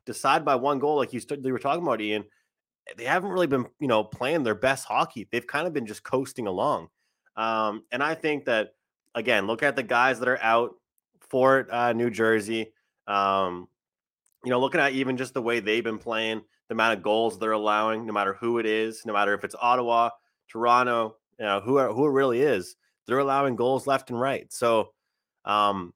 [0.05, 2.25] decide by one goal, like you, st- you were talking about, Ian,
[2.97, 5.27] they haven't really been, you know, playing their best hockey.
[5.31, 6.89] They've kind of been just coasting along.
[7.35, 8.73] Um, and I think that
[9.15, 10.75] again, look at the guys that are out
[11.29, 12.73] for uh, New Jersey.
[13.07, 13.67] Um,
[14.43, 17.37] you know, looking at even just the way they've been playing, the amount of goals
[17.37, 20.09] they're allowing, no matter who it is, no matter if it's Ottawa,
[20.49, 24.51] Toronto, you know, who who it really is, they're allowing goals left and right.
[24.51, 24.93] So,
[25.45, 25.93] um,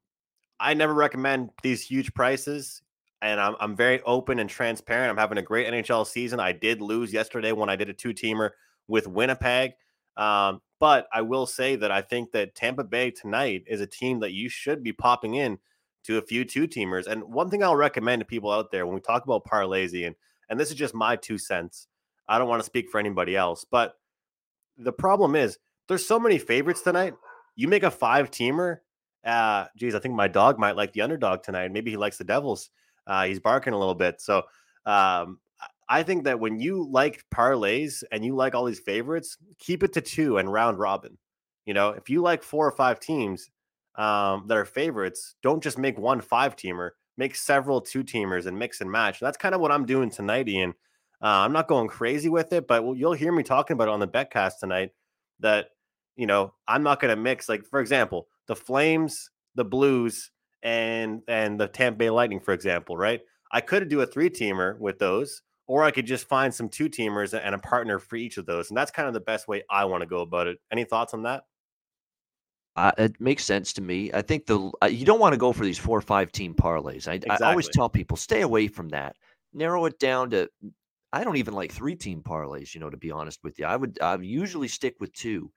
[0.58, 2.82] I never recommend these huge prices
[3.22, 5.10] and I'm, I'm very open and transparent.
[5.10, 6.40] I'm having a great NHL season.
[6.40, 8.50] I did lose yesterday when I did a two teamer
[8.88, 9.72] with Winnipeg.
[10.16, 14.20] Um, but I will say that I think that Tampa Bay tonight is a team
[14.20, 15.58] that you should be popping in
[16.04, 17.06] to a few two teamers.
[17.06, 20.14] And one thing I'll recommend to people out there when we talk about parlays, and
[20.48, 21.88] and this is just my two cents.
[22.28, 23.94] I don't want to speak for anybody else, but
[24.78, 27.14] the problem is there's so many favorites tonight.
[27.56, 28.78] You make a five teamer.
[29.24, 31.72] Uh, geez, I think my dog might like the underdog tonight.
[31.72, 32.70] Maybe he likes the Devils.
[33.06, 34.20] Uh, he's barking a little bit.
[34.20, 34.42] So
[34.84, 35.38] um,
[35.88, 39.92] I think that when you like parlays and you like all these favorites, keep it
[39.94, 41.16] to two and round robin.
[41.64, 43.50] You know, if you like four or five teams
[43.96, 48.58] um, that are favorites, don't just make one five teamer, make several two teamers and
[48.58, 49.20] mix and match.
[49.20, 50.74] That's kind of what I'm doing tonight, Ian.
[51.22, 54.00] Uh, I'm not going crazy with it, but you'll hear me talking about it on
[54.00, 54.90] the betcast tonight.
[55.40, 55.70] That
[56.16, 57.48] you know, I'm not going to mix.
[57.48, 60.30] Like for example, the Flames, the Blues,
[60.66, 63.20] and and the Tampa Bay Lightning, for example, right?
[63.52, 66.88] I could do a three teamer with those, or I could just find some two
[66.88, 69.62] teamers and a partner for each of those, and that's kind of the best way
[69.70, 70.58] I want to go about it.
[70.72, 71.44] Any thoughts on that?
[72.74, 74.10] Uh, it makes sense to me.
[74.12, 76.52] I think the uh, you don't want to go for these four or five team
[76.52, 77.06] parlays.
[77.06, 77.46] I, exactly.
[77.46, 79.14] I always tell people stay away from that.
[79.54, 80.50] Narrow it down to.
[81.12, 82.74] I don't even like three team parlays.
[82.74, 85.52] You know, to be honest with you, I would I usually stick with two,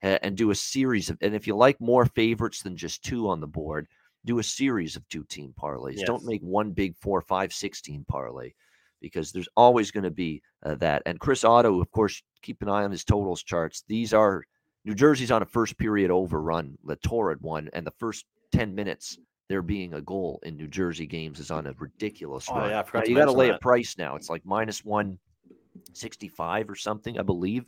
[0.00, 1.18] and, and do a series of.
[1.20, 3.88] And if you like more favorites than just two on the board,
[4.24, 5.96] do a series of two team parlays.
[5.96, 6.06] Yes.
[6.06, 8.52] Don't make one big four, five, six team parlay
[9.00, 11.02] because there's always going to be uh, that.
[11.04, 13.84] And Chris Otto, of course, keep an eye on his totals charts.
[13.86, 14.44] These are
[14.86, 19.18] New Jersey's on a first period overrun, the torrid one, and the first 10 minutes
[19.48, 22.70] there being a goal in New Jersey games is on a ridiculous Oh, run.
[22.70, 24.16] yeah, Now, to you got to lay a price now.
[24.16, 27.66] It's like minus 165 or something, I believe,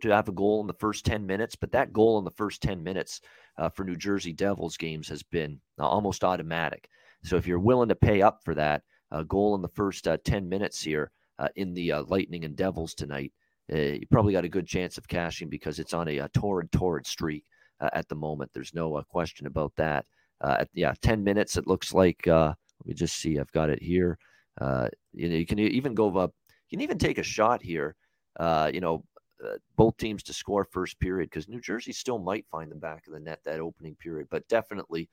[0.00, 1.56] to have a goal in the first 10 minutes.
[1.56, 3.20] But that goal in the first 10 minutes
[3.56, 6.88] uh, for New Jersey Devils games has been uh, almost automatic.
[7.24, 10.18] So if you're willing to pay up for that, a goal in the first uh,
[10.24, 13.32] 10 minutes here uh, in the uh, Lightning and Devils tonight,
[13.72, 16.70] uh, you probably got a good chance of cashing because it's on a, a torrid,
[16.72, 17.44] torrid streak
[17.80, 18.50] uh, at the moment.
[18.52, 20.06] There's no uh, question about that.
[20.40, 22.26] Uh, at, yeah, 10 minutes, it looks like.
[22.26, 23.38] Uh, let me just see.
[23.38, 24.18] I've got it here.
[24.60, 26.32] Uh, you know, you can even go up.
[26.68, 27.96] You can even take a shot here.
[28.38, 29.04] Uh, you know,
[29.44, 33.06] uh, both teams to score first period because New Jersey still might find the back
[33.06, 35.08] of the net that opening period, but definitely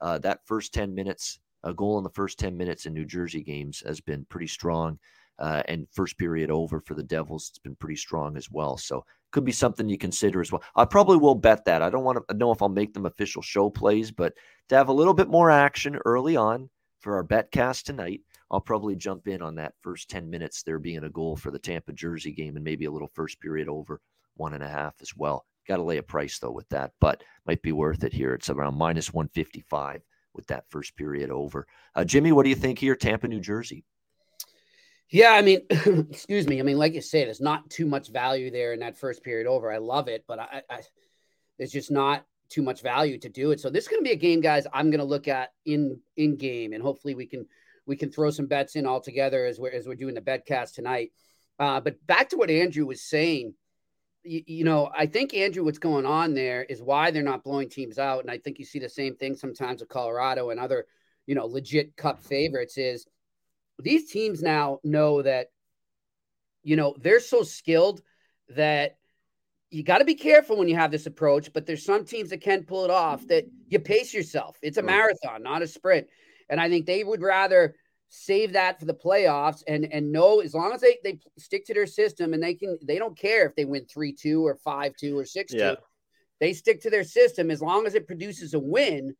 [0.00, 3.42] uh, that first 10 minutes, a goal in the first 10 minutes in New Jersey
[3.42, 4.98] games has been pretty strong.
[5.38, 8.76] Uh, and first period over for the Devils, it's been pretty strong as well.
[8.76, 10.64] So could be something you consider as well.
[10.74, 11.80] I probably will bet that.
[11.80, 14.34] I don't want to know if I'll make them official show plays, but
[14.68, 18.60] to have a little bit more action early on for our bet cast tonight, I'll
[18.60, 21.92] probably jump in on that first 10 minutes there being a goal for the Tampa
[21.92, 24.00] Jersey game and maybe a little first period over
[24.36, 25.44] one and a half as well.
[25.66, 28.32] Got to lay a price though with that, but might be worth it here.
[28.32, 31.66] It's around minus 155 with that first period over.
[31.94, 32.96] Uh, Jimmy, what do you think here?
[32.96, 33.84] Tampa, New Jersey.
[35.10, 36.60] Yeah, I mean, excuse me.
[36.60, 39.46] I mean, like you say, there's not too much value there in that first period
[39.46, 39.72] over.
[39.72, 40.80] I love it, but I, I
[41.56, 43.60] there's just not too much value to do it.
[43.60, 44.66] So this is going to be a game, guys.
[44.72, 47.46] I'm going to look at in in game, and hopefully we can
[47.88, 50.46] we can throw some bets in all together as we're as we're doing the bet
[50.46, 51.10] cast tonight.
[51.58, 53.54] Uh, but back to what Andrew was saying,
[54.22, 57.68] you, you know, I think Andrew, what's going on there is why they're not blowing
[57.68, 60.86] teams out, and I think you see the same thing sometimes with Colorado and other,
[61.26, 63.06] you know, legit Cup favorites is
[63.80, 65.48] these teams now know that
[66.62, 68.02] you know they're so skilled
[68.50, 68.98] that
[69.70, 72.40] you got to be careful when you have this approach but there's some teams that
[72.40, 74.58] can pull it off that you pace yourself.
[74.62, 76.08] It's a marathon not a sprint
[76.50, 77.74] and i think they would rather
[78.10, 81.74] save that for the playoffs and and know as long as they they stick to
[81.74, 85.24] their system and they can they don't care if they win 3-2 or 5-2 or
[85.24, 85.74] 6-2 Yeah.
[86.40, 89.14] they stick to their system as long as it produces a win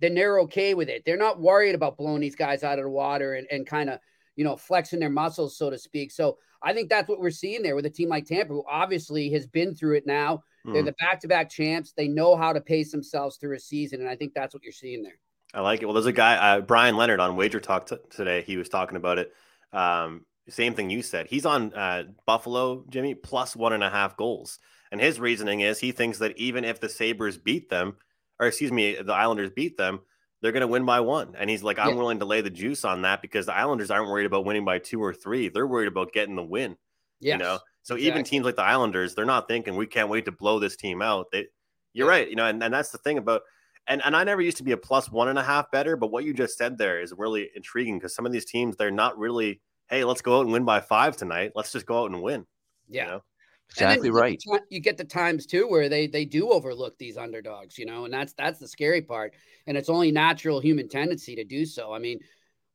[0.00, 1.04] then they're okay with it.
[1.06, 4.00] They're not worried about blowing these guys out of the water and, and kind of,
[4.34, 6.10] you know, flexing their muscles, so to speak.
[6.10, 9.30] So I think that's what we're seeing there with a team like Tampa, who obviously
[9.30, 10.42] has been through it now.
[10.64, 10.86] They're Mhm.
[10.86, 11.92] the back to back champs.
[11.92, 14.00] They know how to pace themselves through a season.
[14.00, 15.20] And I think that's what you're seeing there.
[15.54, 15.86] I like it.
[15.86, 18.42] Well, there's a guy, uh, Brian Leonard on Wager Talk t- today.
[18.42, 19.32] He was talking about it.
[19.72, 21.26] Um, same thing you said.
[21.28, 24.58] He's on uh, Buffalo, Jimmy, plus one and a half goals.
[24.92, 27.96] And his reasoning is he thinks that even if the Sabres beat them,
[28.38, 30.00] or excuse me, the Islanders beat them,
[30.42, 31.34] they're going to win by one.
[31.38, 31.94] And he's like, I'm Yeah.
[31.94, 34.78] willing to lay the juice on that because the Islanders aren't worried about winning by
[34.78, 35.48] two or three.
[35.48, 36.76] They're worried about getting the win.
[37.20, 37.34] Yes.
[37.34, 40.32] You know, so even teams like the Islanders, they're not thinking we can't wait to
[40.32, 41.26] blow this team out.
[41.32, 41.46] They,
[41.94, 42.18] you're Yeah.
[42.18, 42.28] right.
[42.28, 43.42] You know, and, and that's the thing about,
[43.86, 46.10] and, and I never used to be a plus one and a half better, but
[46.10, 49.18] what you just said there is really intriguing because some of these teams, they're not
[49.18, 51.52] really, hey, let's go out and win by five tonight.
[51.54, 52.46] Let's just go out and win.
[52.88, 53.06] you Yeah.
[53.06, 53.22] know?
[53.70, 54.38] Exactly you right.
[54.44, 57.86] the ti- You get the times too where they they do overlook these underdogs, you
[57.86, 59.32] know, and that's that's the scary part.
[59.66, 61.92] And it's only natural human tendency to do so.
[61.92, 62.20] I mean,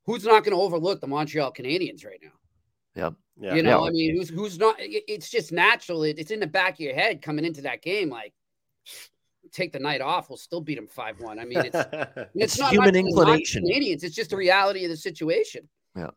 [0.07, 2.31] who's not going to overlook the Montreal Canadiens right now?
[2.95, 3.13] Yep.
[3.39, 3.53] Yeah.
[3.55, 3.87] You know, Yeah.
[3.87, 4.79] I mean, who's who's not?
[4.79, 6.03] it- It's just natural.
[6.03, 8.09] It, it's in the back of your head coming into that game.
[8.09, 8.33] Like,
[9.51, 10.29] take the night off.
[10.29, 11.39] We'll still beat them five one.
[11.39, 13.63] I mean, it's it's, It's not human not just the inclination.
[13.63, 14.03] Canadians.
[14.03, 15.67] It's just the reality of the situation.
[15.95, 16.09] Yeah,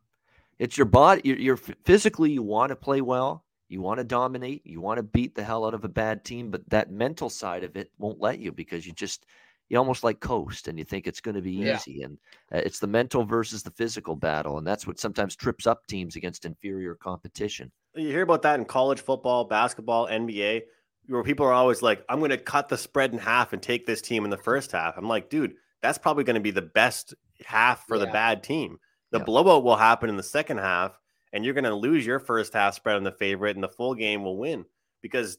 [0.59, 1.23] it's your body.
[1.25, 3.45] You're, you're physically, you want to play well.
[3.69, 4.67] You want to dominate.
[4.67, 7.65] You want to beat the hell out of a bad team, but that mental side
[7.65, 9.25] of it won't let you because you just,
[9.71, 11.77] you almost like coast and you think it's going to be Yeah.
[11.77, 12.03] easy.
[12.03, 12.19] And
[12.53, 14.59] uh, it's the mental versus the physical battle.
[14.59, 17.73] And that's what sometimes trips up teams against inferior competition.
[17.95, 20.65] you hear about that in college football, basketball, NBA,
[21.07, 23.87] where people are always like, I'm going to cut the spread in half and take
[23.87, 24.97] this team in the first half.
[24.97, 28.79] I'm like, dude, that's probably going to be the best half for the bad team.
[29.11, 29.25] The Yeah.
[29.25, 30.99] blowout will happen in the second half,
[31.33, 33.95] and you're going to lose your first half spread on the favorite, and the full
[33.95, 34.65] game will win
[35.03, 35.39] because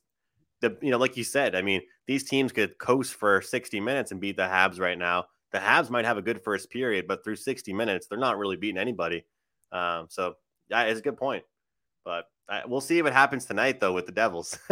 [0.62, 4.12] the you know, like you said, I mean, these teams could coast for 60 minutes
[4.12, 5.26] and beat the Habs right now.
[5.52, 8.56] The Habs might have a good first period, but through 60 minutes, they're not really
[8.58, 9.26] beating anybody.
[9.72, 10.36] Um, so
[10.70, 11.44] yeah, it's a good point.
[12.06, 14.58] But uh, we'll see if it happens tonight, though, with the Devils.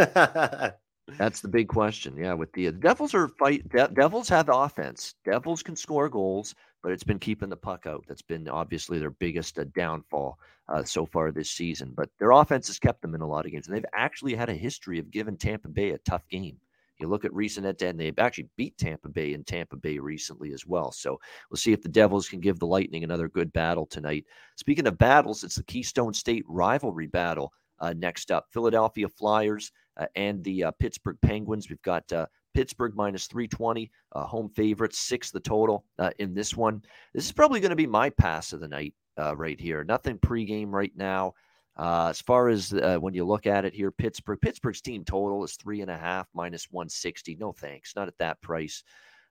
[1.17, 2.15] That's the big question.
[2.17, 3.67] Yeah, with the, the Devils are fight.
[3.69, 5.15] De- Devils have offense.
[5.25, 8.05] Devils can score goals, but it's been keeping the puck out.
[8.07, 11.93] That's been obviously their biggest uh, downfall uh, so far this season.
[11.95, 14.49] But their offense has kept them in a lot of games, and they've actually had
[14.49, 16.57] a history of giving Tampa Bay a tough game.
[16.99, 20.53] You look at recent to end, they've actually beat Tampa Bay in Tampa Bay recently
[20.53, 20.91] as well.
[20.91, 24.25] So we'll see if the Devils can give the Lightning another good battle tonight.
[24.55, 28.45] Speaking of battles, it's the Keystone State rivalry battle uh, next up.
[28.51, 29.80] Philadelphia Flyers uh,
[30.15, 31.69] and the uh, Pittsburgh Penguins.
[31.69, 36.55] We've got uh, Pittsburgh minus 320, uh, home favorites, six the total uh, in this
[36.55, 36.81] one.
[37.13, 38.93] This is probably going to be my pass of the night
[39.35, 39.83] right here.
[39.83, 41.33] Nothing pregame right now.
[41.77, 45.43] Uh, as far as uh, when you look at it here, Pittsburgh, Pittsburgh's team total
[45.43, 47.37] is three and a half minus 160.
[47.39, 48.83] No thanks, not at that price.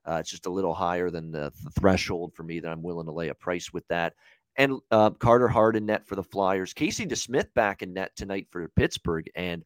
[0.09, 3.13] Uh, it's just a little higher than the, threshold for me that I'm willing to
[3.13, 4.15] lay a price with that.
[4.57, 6.73] And uh, Carter Hart in net for the Flyers.
[6.73, 9.31] Casey DeSmith back in net tonight for Pittsburgh.
[9.35, 9.63] And,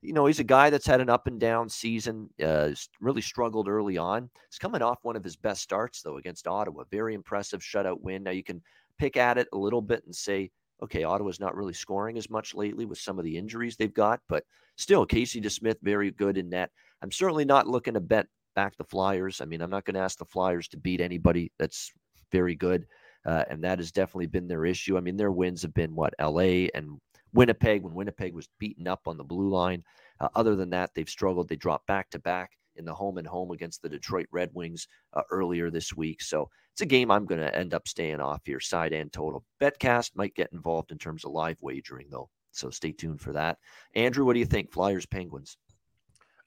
[0.00, 3.68] you know, he's a guy that's had an up and down season, uh, really struggled
[3.68, 4.30] early on.
[4.48, 6.84] He's coming off one of his best starts, though, against Ottawa.
[6.90, 8.22] Very impressive shutout win.
[8.22, 8.62] Now you can
[8.98, 10.50] pick at it a little bit and say,
[10.82, 14.20] okay, Ottawa's not really scoring as much lately with some of the injuries they've got,
[14.28, 14.44] but
[14.76, 16.70] still, Casey DeSmith, very good in net.
[17.02, 19.40] I'm certainly not looking to bet back the Flyers.
[19.40, 21.92] I mean, I'm not going to ask the Flyers to beat anybody that's
[22.30, 22.86] very good.
[23.26, 24.96] Uh, and that has definitely been their issue.
[24.96, 27.00] I mean, their wins have been what LA and
[27.32, 29.84] Winnipeg when Winnipeg was beaten up on the blue line.
[30.20, 31.48] Uh, other than that, they've struggled.
[31.48, 34.88] They dropped back to back in the home and home against the Detroit Red Wings
[35.12, 36.22] uh, earlier this week.
[36.22, 39.44] So it's a game I'm going to end up staying off here, side and total.
[39.60, 42.30] Betcast might get involved in terms of live wagering, though.
[42.52, 43.58] So stay tuned for that.
[43.94, 44.72] Andrew, what do you think?
[44.72, 45.56] Flyers, Penguins?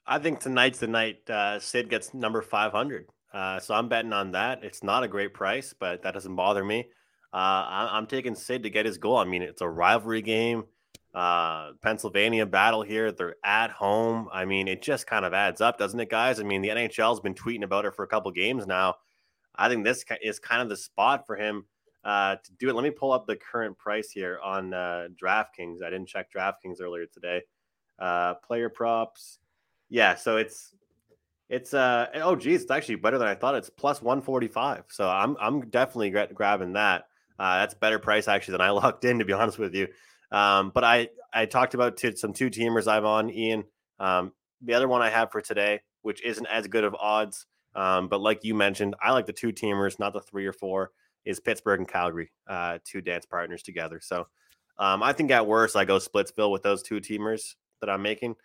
[0.06, 3.06] I think tonight's the night uh, Sid gets number 500.
[3.32, 4.64] Uh, so I'm betting on that.
[4.64, 6.88] It's not a great price, but that doesn't bother me.
[7.32, 9.16] Uh, I'm taking Sid to get his goal.
[9.16, 10.64] I mean, it's a rivalry game
[11.14, 13.12] uh, Pennsylvania battle here.
[13.12, 14.28] They're at home.
[14.32, 16.40] I mean, it just kind of adds up, doesn't it, guys?
[16.40, 18.96] I mean, the NHL's been tweeting about it for a couple games now.
[19.54, 21.66] I think this is kind of the spot for him
[22.04, 22.74] uh, to do it.
[22.74, 25.82] Let me pull up the current price here on uh, DraftKings.
[25.82, 27.42] I didn't check DraftKings earlier today.
[27.98, 29.38] Uh, player props.
[29.90, 30.74] Yeah, so it's
[31.50, 33.54] it's uh oh geez, it's actually better than I thought.
[33.54, 34.84] It's plus 145.
[34.88, 37.04] So I'm I'm definitely gra- grabbing that.
[37.42, 39.88] Uh, that's better price actually than I locked in, to be honest with you.
[40.30, 43.64] Um, but I I talked about t- some two teamers I'm on, Ian.
[43.98, 48.06] Um, the other one I have for today, which isn't as good of odds, um,
[48.06, 50.92] but like you mentioned, I like the two teamers, not the three or four.
[51.24, 54.00] Is Pittsburgh and Calgary, uh, two dance partners together.
[54.00, 54.26] So
[54.78, 58.36] um, I think at worst I go Splitsville with those two teamers that I'm making,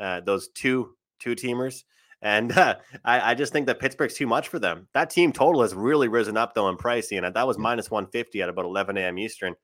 [0.00, 1.84] uh, those two two teamers.
[2.22, 4.88] And uh, I, I, just think that Pittsburgh's too much for them.
[4.94, 8.42] That team total has really risen up though in pricing, and that was minus 150
[8.42, 9.18] at about 11 a.m.
[9.18, 9.54] Eastern.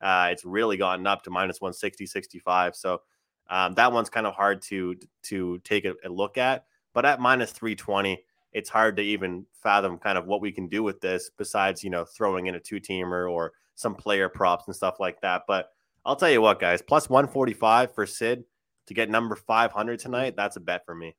[0.00, 2.76] Uh, it's really gotten up to minus 160, 65.
[2.76, 3.00] So
[3.48, 6.64] um, that one's kind of hard to to take a, a, look at.
[6.92, 8.22] But at minus 320,
[8.52, 11.90] it's hard to even fathom kind of what we can do with this besides, you
[11.90, 15.42] know, throwing in a two teamer or some player props and stuff like that.
[15.46, 15.70] But
[16.04, 18.44] I'll tell you what, guys, plus 145 for Sid
[18.86, 21.14] to get number 500 tonight, that's a bet for me.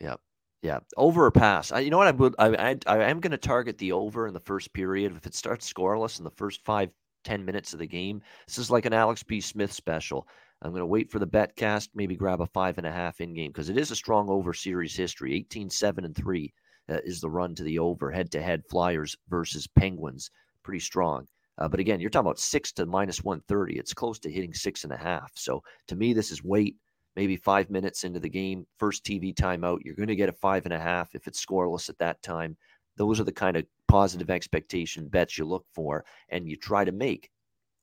[0.00, 0.20] Yep.
[0.62, 1.72] Yeah, over or pass.
[1.72, 2.06] I, you know what?
[2.06, 2.34] I would.
[2.38, 5.14] I, I, I am going to target the over in the first period.
[5.16, 6.90] If it starts scoreless in the first five
[7.24, 8.20] ten minutes of the game.
[8.46, 9.40] This is like an Alex B.
[9.40, 10.26] Smith special.
[10.62, 13.20] I'm going to wait for the bet cast, maybe grab a five and a half
[13.20, 15.34] in game because it is a strong over series history.
[15.34, 16.52] 18 7 and 3
[16.88, 20.30] uh, is the run to the over head to head Flyers versus Penguins.
[20.62, 21.26] Pretty strong.
[21.58, 23.78] Uh, but again, you're talking about six to minus 130.
[23.78, 25.32] It's close to hitting six and a half.
[25.34, 26.76] So to me, this is wait
[27.16, 29.80] maybe five minutes into the game, first TV timeout.
[29.84, 32.56] You're going to get a five and a half if it's scoreless at that time.
[32.96, 36.92] Those are the kind of positive expectation bets you look for and you try to
[36.92, 37.30] make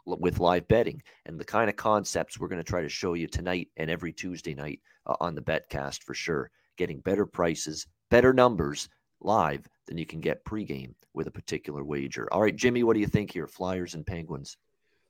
[0.05, 3.27] with live betting and the kind of concepts we're going to try to show you
[3.27, 6.49] tonight and every Tuesday night uh, on the betcast for sure.
[6.77, 8.89] Getting better prices, better numbers
[9.21, 12.27] live than you can get pregame with a particular wager.
[12.31, 13.47] All right, Jimmy, what do you think here?
[13.47, 14.57] Flyers and Penguins.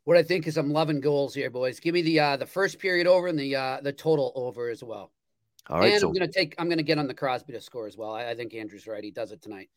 [0.09, 1.79] What I think is I'm loving goals here, boys.
[1.79, 4.83] Give me the uh, the first period over and the uh, the total over as
[4.83, 5.11] well.
[5.69, 7.85] All right, and so, I'm gonna take I'm gonna get on the Crosby to score
[7.85, 8.15] as well.
[8.15, 9.03] I, I think Andrew's right.
[9.03, 9.69] He does it tonight.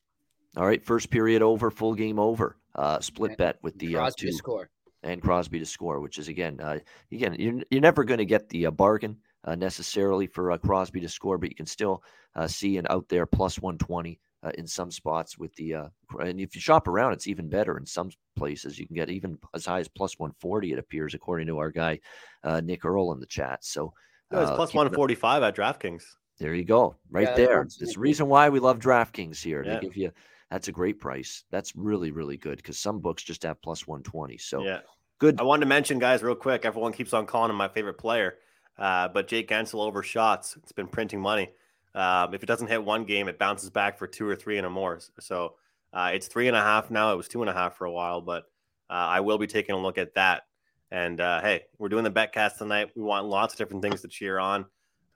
[0.56, 2.56] All right, first period over, full game over.
[2.74, 4.70] Uh, split bet with the Crosby uh, to score
[5.02, 6.78] and Crosby to score, which is again, uh,
[7.12, 11.00] again, you're, you're never going to get the uh, bargain uh, necessarily for uh, Crosby
[11.00, 12.02] to score, but you can still
[12.36, 15.88] uh, see an out there plus 120 uh, in some spots with the, uh,
[16.20, 18.78] and if you shop around, it's even better in some places.
[18.78, 22.00] You can get even as high as plus 140, it appears, according to our guy
[22.44, 23.64] uh, Nick Earl in the chat.
[23.64, 23.92] So
[24.30, 26.02] no, it's plus 145 at DraftKings.
[26.38, 27.62] There you go, right yeah, there.
[27.62, 29.62] It's the reason why we love DraftKings here.
[29.64, 29.74] Yeah.
[29.74, 30.10] They give you
[30.52, 31.44] that's a great price.
[31.50, 34.36] That's really, really good because some books just have plus 120.
[34.36, 34.80] So yeah,
[35.18, 35.40] good.
[35.40, 36.66] I wanted to mention, guys, real quick.
[36.66, 38.34] Everyone keeps on calling him my favorite player,
[38.78, 40.56] uh, but Jake Guentzel over shots.
[40.58, 41.50] It's been printing money.
[41.94, 44.66] Um, if it doesn't hit one game, it bounces back for two or three and
[44.66, 45.00] a more.
[45.20, 45.54] So
[45.92, 47.12] uh, it's three and a half now.
[47.12, 48.44] It was two and a half for a while, but
[48.88, 50.42] uh, I will be taking a look at that.
[50.90, 52.90] And uh, hey, we're doing the betcast tonight.
[52.96, 54.62] We want lots of different things to cheer on.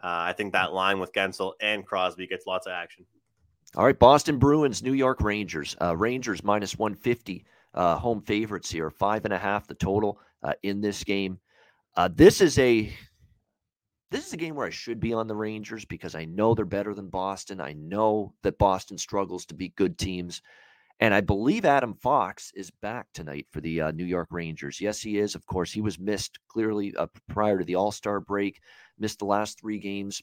[0.02, 3.06] Uh, I think that line with Guentzel and Crosby gets lots of action.
[3.74, 5.76] All right, Boston Bruins, New York Rangers.
[5.80, 10.20] Uh, Rangers minus 150, uh, home favorites here, five and a half the total
[10.62, 11.38] in this game.
[12.10, 12.92] This is a
[14.10, 16.64] this is a game where I should be on the Rangers because I know they're
[16.64, 17.60] better than Boston.
[17.60, 20.42] I know that Boston struggles to beat good teams.
[21.00, 24.80] And I believe Adam Fox is back tonight for the uh, New York Rangers.
[24.80, 25.34] Yes, he is.
[25.34, 28.60] Of course, he was missed clearly uh, prior to the All Star break,
[28.98, 30.22] missed the last three games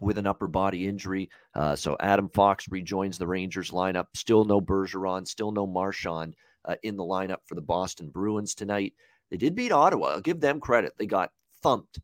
[0.00, 1.28] with an upper body injury.
[1.54, 4.06] Uh, so Adam Fox rejoins the Rangers lineup.
[4.14, 6.36] Still no Bergeron, still no Marchand
[6.66, 8.94] uh, in the lineup for the Boston Bruins tonight.
[9.30, 10.08] They did beat Ottawa.
[10.08, 10.92] I'll give them credit.
[10.98, 11.32] They got
[11.62, 11.98] thumped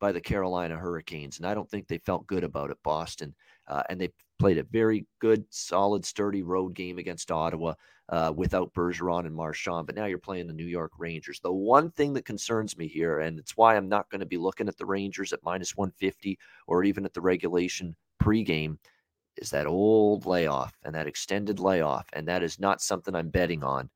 [0.00, 3.34] by the Carolina Hurricanes, and I don't think they felt good about it, Boston.
[3.68, 4.08] Uh, and they
[4.40, 7.74] played a very good, solid, sturdy road game against Ottawa
[8.08, 9.86] uh, without Bergeron and Marchand.
[9.86, 11.38] But now you're playing the New York Rangers.
[11.40, 14.38] The one thing that concerns me here, and it's why I'm not going to be
[14.38, 18.78] looking at the Rangers at minus 150 or even at the regulation pregame,
[19.36, 22.06] is that old layoff and that extended layoff.
[22.14, 23.90] And that is not something I'm betting on.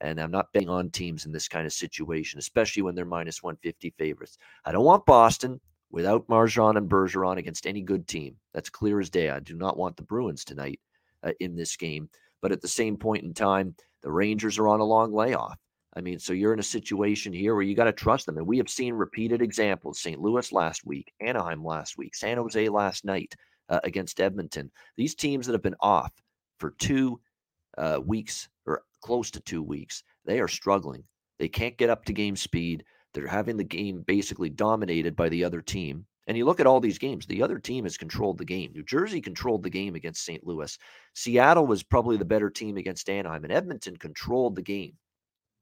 [0.00, 3.42] And I'm not betting on teams in this kind of situation, especially when they're minus
[3.42, 4.38] 150 favorites.
[4.64, 8.36] I don't want Boston without Marchand and Bergeron against any good team.
[8.52, 9.30] That's clear as day.
[9.30, 10.80] I do not want the Bruins tonight
[11.22, 12.10] uh, in this game.
[12.42, 15.58] But at the same point in time, the Rangers are on a long layoff.
[15.96, 18.36] I mean, so you're in a situation here where you got to trust them.
[18.36, 20.20] And we have seen repeated examples St.
[20.20, 23.34] Louis last week, Anaheim last week, San Jose last night
[23.70, 24.70] uh, against Edmonton.
[24.96, 26.12] These teams that have been off
[26.60, 27.18] for two
[27.78, 28.48] uh, weeks
[29.06, 31.04] close to two weeks, they are struggling.
[31.38, 32.84] They can't get up to game speed.
[33.14, 36.06] They're having the game basically dominated by the other team.
[36.26, 38.72] And you look at all these games, the other team has controlled the game.
[38.72, 40.44] New Jersey controlled the game against St.
[40.44, 40.76] Louis.
[41.14, 44.94] Seattle was probably the better team against Anaheim, and Edmonton controlled the game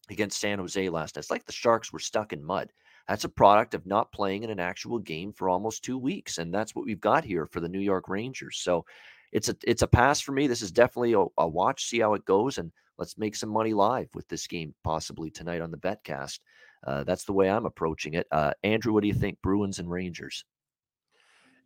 [0.09, 1.21] against San Jose last night.
[1.21, 2.73] It's like the Sharks were stuck in mud.
[3.09, 6.39] That's a product of not playing in an actual game for almost two weeks.
[6.39, 8.61] And that's what we've got here for the New York Rangers.
[8.63, 8.87] So
[9.33, 10.47] it's a it's a pass for me.
[10.47, 12.57] This is definitely a, a watch, see how it goes.
[12.57, 16.41] And let's make some money live with this game possibly tonight on the betcast.
[16.87, 18.27] Uh, that's the way I'm approaching it.
[18.31, 19.41] Uh, Andrew, what do you think?
[19.43, 20.45] Bruins and Rangers.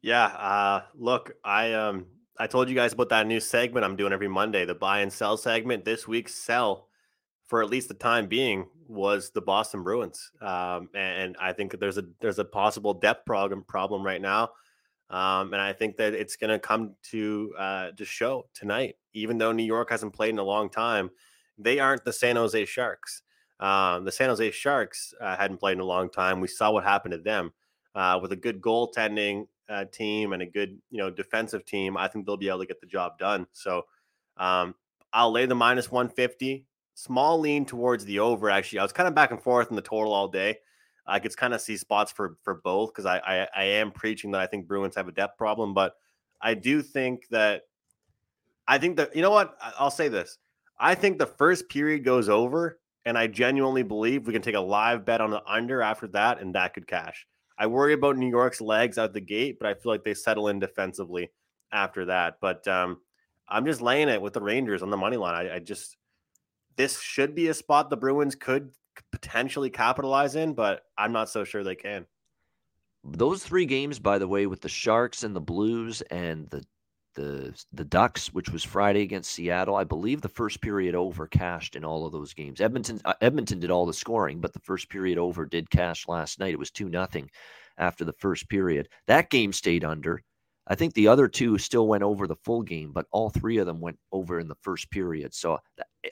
[0.03, 0.27] Yeah.
[0.27, 2.07] Uh, look, I um
[2.39, 5.13] I told you guys about that new segment I'm doing every Monday, the buy and
[5.13, 5.85] sell segment.
[5.85, 6.89] This week's sell,
[7.47, 10.31] for at least the time being, was the Boston Bruins.
[10.41, 14.51] Um, and I think there's a there's a possible depth problem problem right now.
[15.11, 18.97] Um, and I think that it's going to come to uh, to show tonight.
[19.21, 21.11] Even though New York hasn't played in a long time,
[21.59, 23.23] they aren't the San Jose Sharks.
[23.61, 26.41] Um, the San Jose Sharks uh, hadn't played in a long time.
[26.41, 27.53] We saw what happened to them
[27.95, 31.97] uh, with a good goaltending uh, team and a good you know defensive team.
[31.97, 33.47] I think they'll be able to get the job done.
[33.53, 33.87] So
[34.37, 34.75] um,
[35.13, 36.65] I'll lay the minus 150.
[36.95, 38.51] Small lean towards the over.
[38.51, 40.59] Actually, I was kind of back and forth in the total all day.
[41.07, 44.31] I could kind of see spots for for both because I, I I am preaching
[44.33, 45.95] that I think Bruins have a depth problem, but
[46.41, 47.63] I do think that
[48.69, 50.39] I think that you know what I'll say this.
[50.79, 54.61] I think the first period goes over, and I genuinely believe we can take a
[54.61, 57.27] live bet on the under after that, and that could cash.
[57.59, 60.49] I worry about New York's legs out the gate, but I feel like they settle
[60.49, 61.33] in defensively
[61.73, 62.37] after that.
[62.41, 62.99] But um,
[63.49, 65.47] I'm just laying it with the Rangers on the money line.
[65.47, 65.97] I, I just
[66.77, 68.71] this should be a spot the Bruins could
[69.11, 72.07] potentially capitalize in, but I'm not so sure they can.
[73.03, 76.63] Those three games, by the way, with the Sharks and the Blues and the
[77.19, 81.75] the the Ducks, which was Friday against Seattle, I believe the first period over cashed
[81.75, 82.61] in all of those games.
[82.61, 86.39] Edmonton uh, Edmonton did all the scoring, but the first period over did cash last
[86.39, 86.53] night.
[86.53, 87.29] It was two nothing
[87.77, 88.89] after the first period.
[89.09, 90.23] That game stayed under.
[90.69, 93.67] I think the other two still went over the full game, but all three of
[93.67, 95.35] them went over in the first period.
[95.35, 95.59] So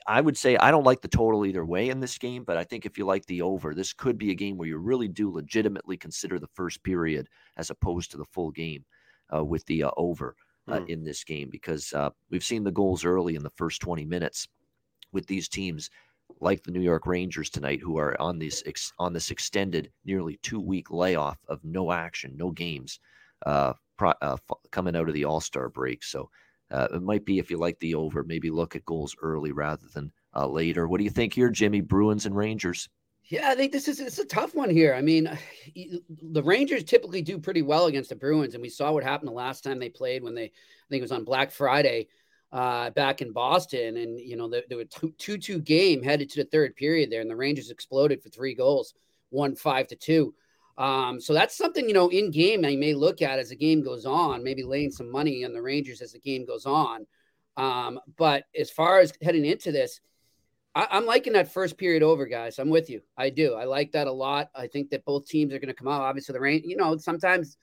[0.07, 2.63] I would say I don't like the total either way in this game, but I
[2.63, 5.31] think if you like the over, this could be a game where you really do
[5.31, 8.83] legitimately consider the first period as opposed to the full game
[9.33, 10.35] uh, with the uh, over
[10.67, 10.89] uh, mm.
[10.89, 14.47] in this game because uh, we've seen the goals early in the first 20 minutes
[15.11, 15.89] with these teams
[16.39, 20.37] like the New York Rangers tonight, who are on this ex- on this extended, nearly
[20.43, 22.99] two week layoff of no action, no games.
[23.45, 24.37] Uh, pro- uh,
[24.71, 26.03] coming out of the All Star break.
[26.03, 26.29] So
[26.71, 29.85] uh, it might be if you like the over, maybe look at goals early rather
[29.93, 30.87] than uh, later.
[30.87, 31.81] What do you think here, Jimmy?
[31.81, 32.89] Bruins and Rangers.
[33.29, 34.93] Yeah, I think this is it's a tough one here.
[34.93, 35.29] I mean,
[36.21, 39.33] the Rangers typically do pretty well against the Bruins, and we saw what happened the
[39.33, 42.07] last time they played when they, I think it was on Black Friday,
[42.51, 46.49] uh, back in Boston, and you know there were two two game headed to the
[46.49, 48.93] third period there, and the Rangers exploded for three goals,
[49.29, 50.33] one five to two.
[50.77, 53.81] Um, so that's something, you know, in game I may look at as the game
[53.81, 57.07] goes on, maybe laying some money on the Rangers as the game goes on.
[57.57, 59.99] Um, but as far as heading into this,
[60.77, 62.59] I, am liking that first period over, guys.
[62.59, 63.01] I'm with you.
[63.17, 63.55] I do.
[63.55, 64.51] I like that a lot.
[64.53, 66.01] I think that both teams are going to come out.
[66.01, 67.57] Obviously, the rain, you know, sometimes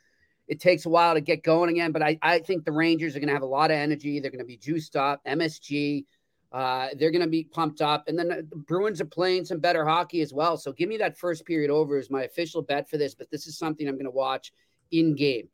[0.49, 1.93] it takes a while to get going again.
[1.93, 4.19] But I, I think the Rangers are going to have a lot of energy.
[4.19, 5.25] They're going to be juiced up.
[5.27, 6.05] MSG,
[6.51, 8.09] uh, they're going to be pumped up.
[8.09, 10.57] And then the Bruins are playing some better hockey as well.
[10.57, 13.15] So give me that first period over as my official bet for this.
[13.15, 14.53] But this is something I'm going to watch
[14.91, 15.49] in game.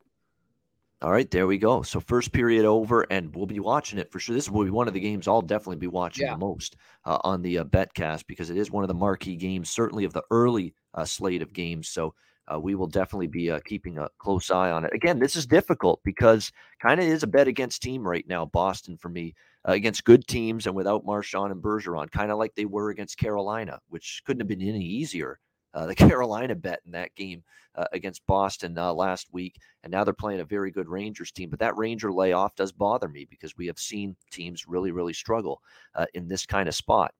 [1.01, 1.81] All right, there we go.
[1.81, 4.35] So first period over, and we'll be watching it for sure.
[4.35, 6.33] This will be one of the games I'll definitely be watching yeah.
[6.33, 6.75] the most
[7.05, 10.13] uh, on the uh, betcast because it is one of the marquee games, certainly of
[10.13, 11.89] the early uh, slate of games.
[11.89, 12.13] So
[12.53, 14.93] uh, we will definitely be uh, keeping a close eye on it.
[14.93, 18.95] Again, this is difficult because kind of is a bet against team right now, Boston
[18.95, 19.33] for me,
[19.67, 23.17] uh, against good teams and without Marchand and Bergeron, kind of like they were against
[23.17, 25.39] Carolina, which couldn't have been any easier.
[25.73, 27.43] Uh, the Carolina bet in that game
[27.75, 31.49] uh, against Boston uh, last week, and now they're playing a very good Rangers team.
[31.49, 35.61] But that Ranger layoff does bother me because we have seen teams really, really struggle
[36.13, 37.13] in this kind of spot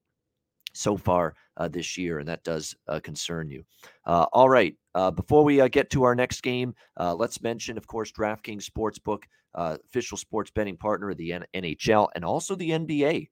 [0.73, 3.63] so far uh, this year, and that does uh, concern you.
[4.05, 4.75] Uh, all right.
[4.95, 8.69] Uh, before we uh, get to our next game, uh, let's mention, of course, DraftKings
[8.69, 9.23] Sportsbook,
[9.53, 13.27] official sports betting partner of the N- NHL and also the NBA.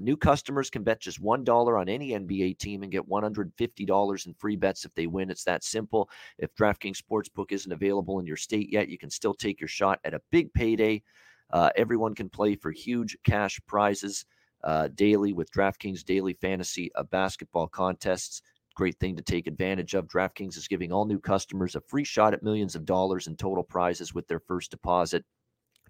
[0.00, 4.56] New customers can bet just $1 on any NBA team and get $150 in free
[4.56, 5.30] bets if they win.
[5.30, 6.08] It's that simple.
[6.38, 10.00] If DraftKings Sportsbook isn't available in your state yet, you can still take your shot
[10.04, 11.02] at a big payday.
[11.76, 14.24] everyone can play for huge cash prizes
[14.64, 18.42] uh, daily with DraftKings Daily Fantasy uh, Basketball Contests.
[18.74, 20.06] Great thing to take advantage of.
[20.06, 23.64] DraftKings is giving all new customers a free shot at millions of dollars in total
[23.64, 25.24] prizes with their first deposit.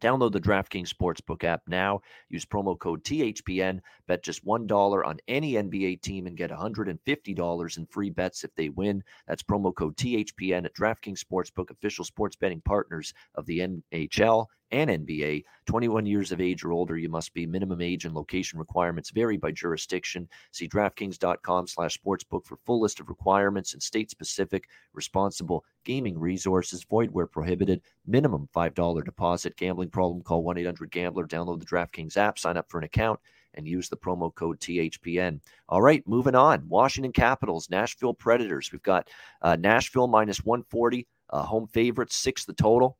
[0.01, 2.01] Download the DraftKings Sportsbook app now.
[2.29, 3.81] Use promo code THPN.
[4.07, 8.69] Bet just $1 on any NBA team and get $150 in free bets if they
[8.71, 9.03] win.
[9.27, 14.91] That's promo code THPN at DraftKings Sportsbook, official sports betting partners of the NHL and
[14.91, 15.45] NBA.
[15.67, 17.47] 21 years of age or older, you must be.
[17.47, 20.29] Minimum age and location requirements vary by jurisdiction.
[20.53, 26.85] See DraftKings.com slash sportsbook for full list of requirements and state-specific responsible gaming resources.
[26.85, 27.83] Void where prohibited.
[28.07, 29.57] Minimum $5 deposit.
[29.57, 31.27] Gambling problem, call 1-800-GAMBLER.
[31.27, 32.39] Download the DraftKings app.
[32.39, 33.21] Sign up for an account
[33.55, 35.41] and use the promo code THPN.
[35.69, 36.69] All right, moving on.
[36.69, 38.71] Washington Capitals, Nashville Predators.
[38.73, 39.09] We've got
[39.43, 42.97] uh, Nashville minus 140, uh, home favorites, six the total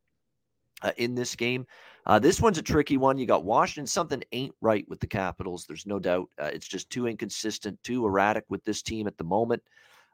[0.83, 1.67] uh, in this game.
[2.07, 3.19] Uh, this one's a tricky one.
[3.19, 3.87] You got Washington.
[3.87, 5.67] Something ain't right with the Capitals.
[5.67, 6.29] There's no doubt.
[6.41, 9.63] Uh, it's just too inconsistent, too erratic with this team at the moment.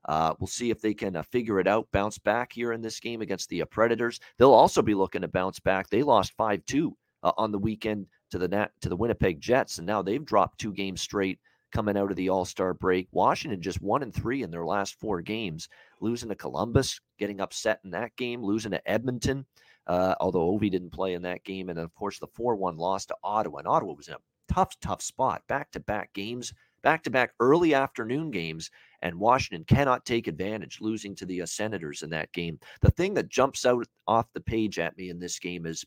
[0.06, 3.00] Uh, we'll see if they can uh, figure it out, bounce back here in this
[3.00, 4.20] game against the uh, Predators.
[4.38, 5.88] They'll also be looking to bounce back.
[5.88, 9.86] They lost five two on the weekend to the Nat, to the Winnipeg Jets, and
[9.86, 11.40] now they've dropped two games straight
[11.72, 13.08] coming out of the All Star break.
[13.10, 15.68] Washington just one and three in their last four games,
[16.00, 19.44] losing to Columbus, getting upset in that game, losing to Edmonton
[19.86, 21.68] uh, although Ovi didn't play in that game.
[21.68, 23.58] And of course, the 4 1 loss to Ottawa.
[23.58, 27.32] And Ottawa was in a tough, tough spot, back to back games, back to back
[27.40, 28.70] early afternoon games.
[29.02, 32.58] And Washington cannot take advantage, losing to the uh, Senators in that game.
[32.80, 35.84] The thing that jumps out off the page at me in this game is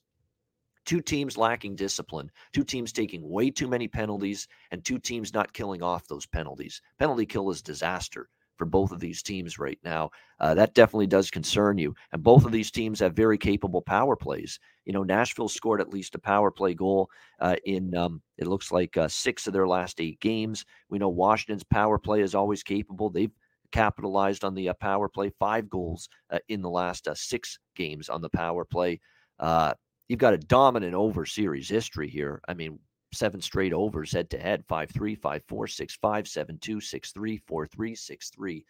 [0.85, 5.53] two teams lacking discipline, two teams taking way too many penalties, and two teams not
[5.53, 6.81] killing off those penalties.
[6.97, 8.29] Penalty kill is disaster
[8.59, 10.11] for both of these teams right now.
[10.39, 11.95] Uh, that definitely does concern you.
[12.11, 14.59] And both of these teams have very capable power plays.
[14.85, 18.71] You know, Nashville scored at least a power play goal uh, in, um, it looks
[18.71, 20.65] like uh, six of their last eight games.
[20.89, 23.09] We know Washington's power play is always capable.
[23.09, 23.31] They've
[23.71, 28.09] capitalized on the uh, power play, five goals uh, in the last uh, six games
[28.09, 28.99] on the power play.
[30.09, 32.41] you've got a dominant over series history here.
[32.47, 32.77] I mean,
[33.11, 37.11] seven straight overs head to head 5 3, 5 4, 6 5, 7 2, 6
[37.11, 38.65] 3, 4 3, 6 3.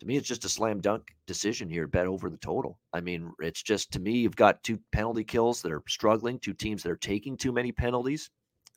[0.00, 1.86] To me, it's just a slam dunk decision here.
[1.86, 2.78] Bet over the total.
[2.92, 6.54] I mean, it's just to me, you've got two penalty kills that are struggling, two
[6.54, 8.30] teams that are taking too many penalties,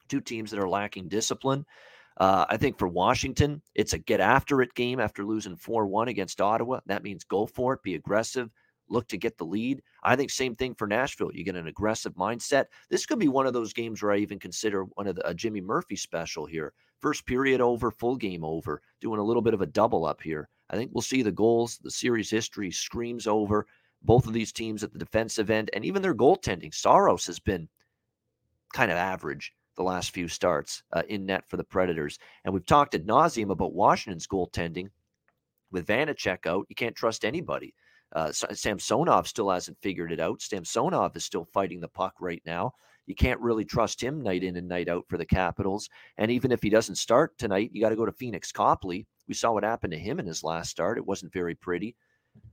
[0.09, 1.65] two teams that are lacking discipline.
[2.17, 6.07] Uh, I think for Washington, it's a get after it game after losing 4 1
[6.07, 6.79] against Ottawa.
[6.87, 8.49] That means go for it, be aggressive,
[8.91, 9.81] look to get the lead.
[10.03, 11.31] I think same thing for Nashville.
[11.33, 12.65] You get an aggressive mindset.
[12.89, 15.33] This could be one of those games where I even consider one of the a
[15.33, 16.73] Jimmy Murphy special here.
[16.99, 20.49] First period over, full game over, doing a little bit of a double up here.
[20.69, 21.79] I think we'll see the goals.
[21.81, 23.65] The series history screams over.
[24.03, 26.73] Both of these teams at the defensive end and even their goaltending.
[26.73, 27.69] Saros has been
[28.73, 32.19] kind of average the last few starts uh, in net for the Predators.
[32.43, 34.89] And we've talked ad nauseum about Washington's goaltending.
[35.71, 37.73] With Vanecek out, you can't trust anybody.
[38.13, 40.41] Uh, Samsonov still hasn't figured it out.
[40.41, 42.73] Samsonov is still fighting the puck right now.
[43.07, 45.89] You can't really trust him night in and night out for the Capitals.
[46.17, 49.07] And even if he doesn't start tonight, you got to go to Pheonix Copley.
[49.27, 50.97] We saw what happened to him in his last start.
[50.97, 51.95] It wasn't very pretty.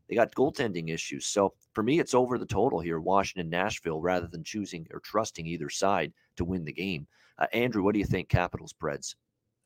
[0.09, 1.27] They got goaltending issues.
[1.27, 5.47] So for me, it's over the total here, Washington, Nashville, rather than choosing or trusting
[5.47, 7.07] either side to win the game.
[7.39, 9.15] Uh, Andrew, what do you think, Capitals, Preds?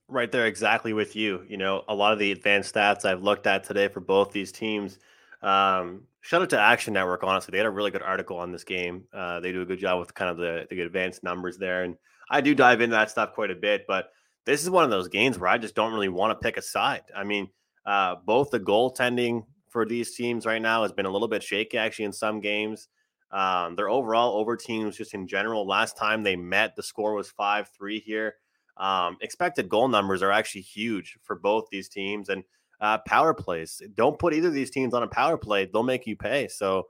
[0.09, 1.45] Right there, exactly with you.
[1.49, 4.53] You know, a lot of the advanced stats I've looked at today for both these
[4.53, 4.99] teams–
[5.43, 7.25] Um, shout out to Action Network.
[7.25, 9.05] Honestly, they had a really good article on this game.
[9.13, 11.97] Uh, they do a good job with kind of the, the advanced numbers there, and
[12.31, 13.85] I do dive into that stuff quite a bit.
[13.87, 14.11] But
[14.47, 16.63] this is one of those games where I just don't really want to pick a
[16.63, 17.03] side.
[17.15, 17.49] I mean,
[17.85, 21.79] uh, both the goaltending for these teams right now has been a little bit shaky
[21.79, 22.89] actually in some games.
[23.31, 25.67] Um, their overall over teams just in general.
[25.67, 28.35] Last time they met, the score was five three here.
[28.77, 32.45] Um, expected goal numbers are actually huge for both these teams, and
[32.83, 33.81] uh, power plays.
[33.95, 36.49] Don't put either of these teams on a power play; they'll make you pay.
[36.49, 36.89] So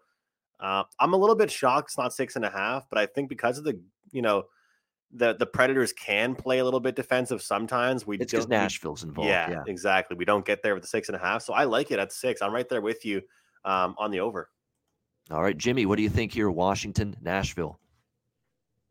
[0.59, 3.29] uh, I'm a little bit shocked it's not six and a half, but I think
[3.29, 3.79] because of the
[4.11, 4.45] you know
[5.13, 8.07] the the Predators can play a little bit defensive sometimes.
[8.07, 9.29] We it's because Nashville's involved.
[9.29, 10.17] Yeah, yeah, exactly.
[10.17, 12.11] We don't get there with the six and a half, so I like it at
[12.11, 12.41] six.
[12.41, 13.21] I'm right there with you
[13.65, 14.49] um, on the over.
[15.31, 16.51] All right, Jimmy, what do you think here?
[16.51, 17.79] Washington, Nashville.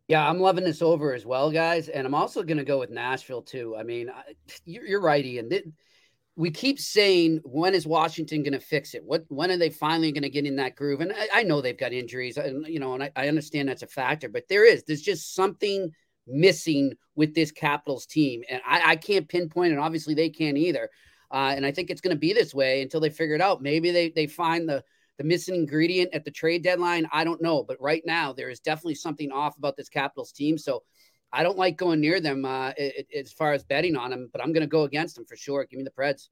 [0.08, 2.89] Yeah, I'm loving this over as well, guys, and I'm also going to go with
[2.89, 3.76] Nashville too.
[3.78, 4.12] I mean,
[4.66, 5.49] you're, you're right, Ian.
[6.42, 9.04] We keep saying when is Washington going to fix it?
[9.06, 11.00] What when are they finally going to get in that groove?
[11.00, 13.84] And I, I, know they've got injuries, and you know, and I, I understand that's
[13.84, 15.92] a factor, but there is there's just something
[16.26, 18.42] missing with this Capitals team.
[18.50, 20.89] And I, I can't pinpoint, and obviously they can't either.
[21.30, 23.62] Uh, and I think it's going to be this way until they figure it out.
[23.62, 24.84] Maybe they, they find the,
[25.20, 27.08] the missing ingredient at the trade deadline.
[27.14, 27.64] I don't know.
[27.64, 30.58] But right now, there is definitely something off about this Capitals team.
[30.58, 30.82] So
[31.34, 32.71] I don't like going near them uh,
[33.15, 35.65] as far as betting on them, but I'm going to go against them for sure.
[35.65, 36.27] Give me the Preds.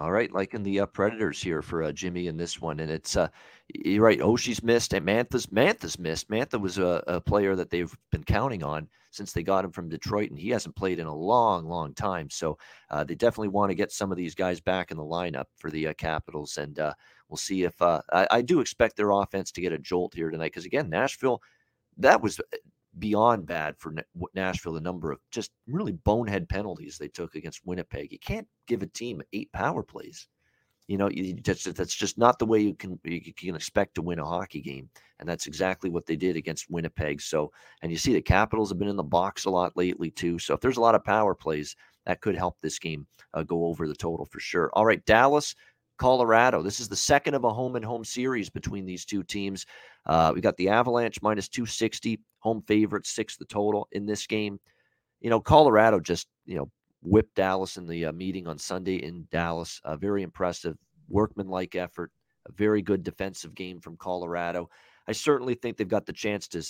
[0.00, 2.90] All right, like in the uh, Predators here for uh, Jimmy in this one, and
[2.90, 3.28] it's uh,
[3.72, 4.18] you're right.
[4.18, 6.28] Oshie's missed, and Mantha's Mantha's missed.
[6.28, 9.88] Mantha was a, a, player that they've been counting on since they got him from
[9.88, 12.28] Detroit, and he hasn't played in a long, long time.
[12.28, 12.58] So
[12.90, 15.70] uh, they definitely want to get some of these guys back in the lineup for
[15.70, 16.92] the uh, Capitals, and uh,
[17.28, 20.46] we'll see if I, I, do expect their offense to get a jolt here tonight
[20.46, 21.40] because again, Nashville,
[21.98, 22.40] that was
[22.98, 23.94] beyond bad for
[24.34, 24.72] Nashville.
[24.72, 28.12] The number of just really bonehead penalties they took against Winnipeg.
[28.12, 30.28] You can't give a team eight power plays.
[30.86, 34.02] You know, you, that's, that's just not the way you can you can expect to
[34.02, 37.22] win a hockey game, and that's exactly what they did against Winnipeg.
[37.22, 40.38] So, and you see the Capitals have been in the box a lot lately too.
[40.38, 41.74] So, if there's a lot of power plays,
[42.04, 44.70] that could help this game uh, go over the total for sure.
[44.74, 45.54] All right, Dallas
[45.96, 46.62] Colorado.
[46.62, 49.64] This is the second of a home and home series between these two teams.
[50.06, 54.58] Uh, we got the Avalanche minus 260, home favorite, six the total in this game.
[55.20, 56.70] You know, Colorado just, you know,
[57.02, 59.80] whipped Dallas in the uh, meeting on Sunday in Dallas.
[59.84, 60.76] A very impressive,
[61.08, 62.10] workmanlike effort,
[62.46, 64.68] a very good defensive game from Colorado.
[65.06, 66.62] I certainly think they've got the chance to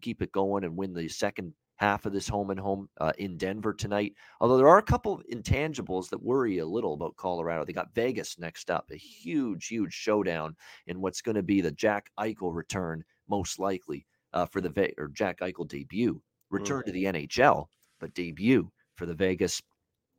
[0.00, 3.36] keep it going and win the second half of this home and home uh, in
[3.36, 4.14] Denver tonight.
[4.40, 7.64] Although there are a couple of intangibles that worry a little about Colorado.
[7.64, 10.56] They got Vegas next up, a huge, huge showdown
[10.86, 14.94] in what's going to be the Jack Eichel return, most likely uh, for the Ve-
[14.98, 16.20] or Jack Eichel debut,
[16.50, 16.86] return mm-hmm.
[16.86, 17.66] to the NHL,
[18.00, 19.62] but debut for the Vegas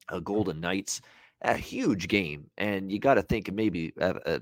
[0.10, 1.01] uh, Golden Knights.
[1.43, 4.39] A huge game, and you got to think maybe uh, uh,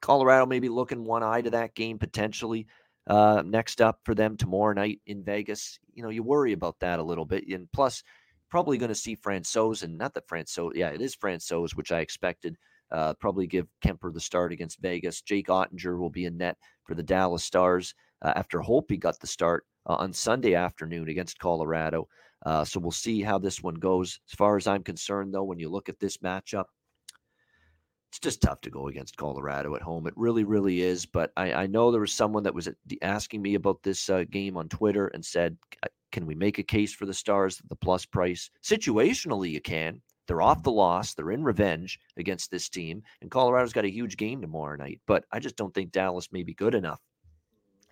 [0.00, 2.66] Colorado maybe looking one eye to that game potentially.
[3.08, 5.78] Uh, next up for them tomorrow night in Vegas.
[5.94, 7.48] You know, you worry about that a little bit.
[7.48, 8.02] And plus,
[8.50, 12.00] probably going to see Francouz and not that Francouz, yeah, it is Francouz, which I
[12.00, 12.56] expected.
[12.90, 15.20] Uh, probably give Kuemper the start against Vegas.
[15.20, 19.26] Jake Oettinger will be in net for the Dallas Stars uh, after Holtby got the
[19.26, 22.08] start uh, on Sunday afternoon against Colorado.
[22.46, 24.20] Uh, so we'll see how this one goes.
[24.30, 26.64] As far as I'm concerned, though, when you look at this matchup,
[28.08, 30.06] it's just tough to go against Colorado at home.
[30.06, 31.04] It really, really is.
[31.04, 32.68] But I, I know there was someone that was
[33.02, 35.56] asking me about this uh, game on Twitter and said,
[36.10, 40.00] "Can we make a case for the Stars at the plus price?" Situationally, you can.
[40.26, 41.14] They're off the loss.
[41.14, 45.00] They're in revenge against this team, and Colorado's got a huge game tomorrow night.
[45.06, 47.00] But I just don't think Dallas may be good enough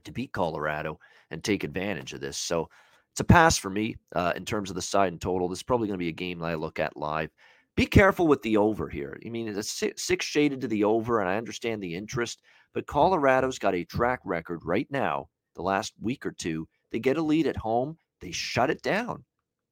[0.05, 0.99] to beat Colorado
[1.31, 2.39] and take advantage of this.
[2.39, 2.69] So
[3.12, 5.49] it's a pass for me uh, in terms of the side and total.
[5.49, 7.31] This is probably going to be a game that I look at live
[7.77, 9.18] be careful with the over here.
[9.24, 12.41] I mean, it's six shaded to the over, and I understand the interest,
[12.72, 16.66] but Colorado's got a track record right now, the last week or two.
[16.91, 19.24] They get a lead at home, they shut it down.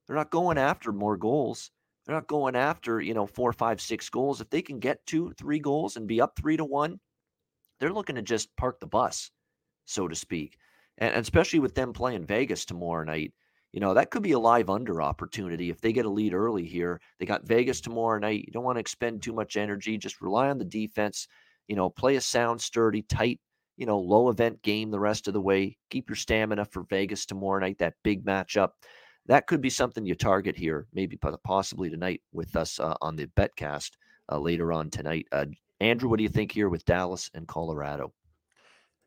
[0.05, 1.71] They're not going after more goals.
[2.05, 4.39] They're not going after, you know, four, five, six goals.
[4.39, 6.99] If they can get two, three goals and be up three to one,
[7.79, 9.31] they're looking to just park the bus,
[9.85, 10.57] so to speak.
[10.99, 13.33] And especially with them playing Vegas tomorrow night,
[13.75, 16.65] you know, that could be a live under opportunity if they get a lead early
[16.65, 17.01] here.
[17.19, 18.45] They got Vegas tomorrow night.
[18.47, 19.97] You don't want to expend too much energy.
[19.97, 21.27] Just rely on the defense.
[21.67, 23.41] You know, play a sound, sturdy, tight,
[23.75, 25.75] you know, low event game the rest of the way.
[25.89, 28.69] Keep your stamina for Vegas tomorrow night, that big matchup.
[29.25, 33.27] That could be something you target here, maybe possibly tonight with us uh, on the
[33.37, 33.91] Betcast
[34.31, 35.27] uh, later on tonight.
[35.33, 35.47] Uh,
[35.81, 38.13] Andrew, what do you think here with Dallas and Colorado?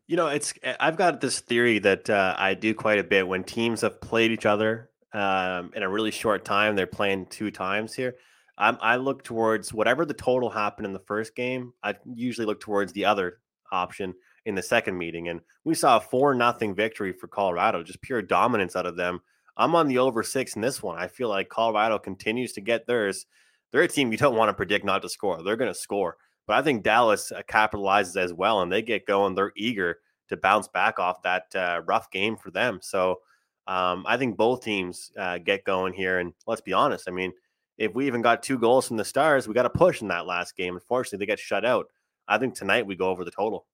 [0.09, 3.27] You know, it's eh, I've got this theory that uh, I do quite a bit
[3.27, 6.75] when teams have played each other um, in a really short time.
[6.75, 8.15] They're playing two times here.
[8.57, 11.73] I'm, I look towards whatever the total happened in the first game.
[11.83, 13.37] I usually look towards the other
[13.71, 14.15] option
[14.47, 18.23] in the second meeting, and we saw a four nothing victory for Colorado, just pure
[18.23, 19.19] dominance out of them.
[19.57, 20.97] I'm on the over six in this one.
[20.97, 23.27] I feel like Colorado continues to get theirs.
[23.71, 25.43] They're a team you don't want to predict not to score.
[25.43, 26.17] They're going to score,
[26.49, 29.35] but I think Dallas uh, capitalizes as well, and they get going.
[29.35, 32.79] They're eager to bounce back off that uh, rough game for them.
[32.81, 33.19] So
[33.67, 36.17] um, I think both teams uh, get going here.
[36.17, 37.33] And let's be honest, I mean,
[37.77, 40.25] if we even got two goals from the Stars, we got to push in that
[40.25, 40.73] last game.
[40.73, 41.85] Unfortunately, they get shut out.
[42.27, 43.67] I think tonight we go over the total.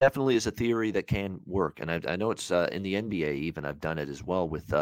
[0.00, 2.94] Definitely is a theory that can work, and I, I know it's uh, in the
[2.94, 3.34] NBA.
[3.34, 4.74] Even I've done it as well with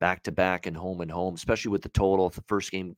[0.00, 2.26] back to back and home and home, especially with the total.
[2.26, 2.94] If the first game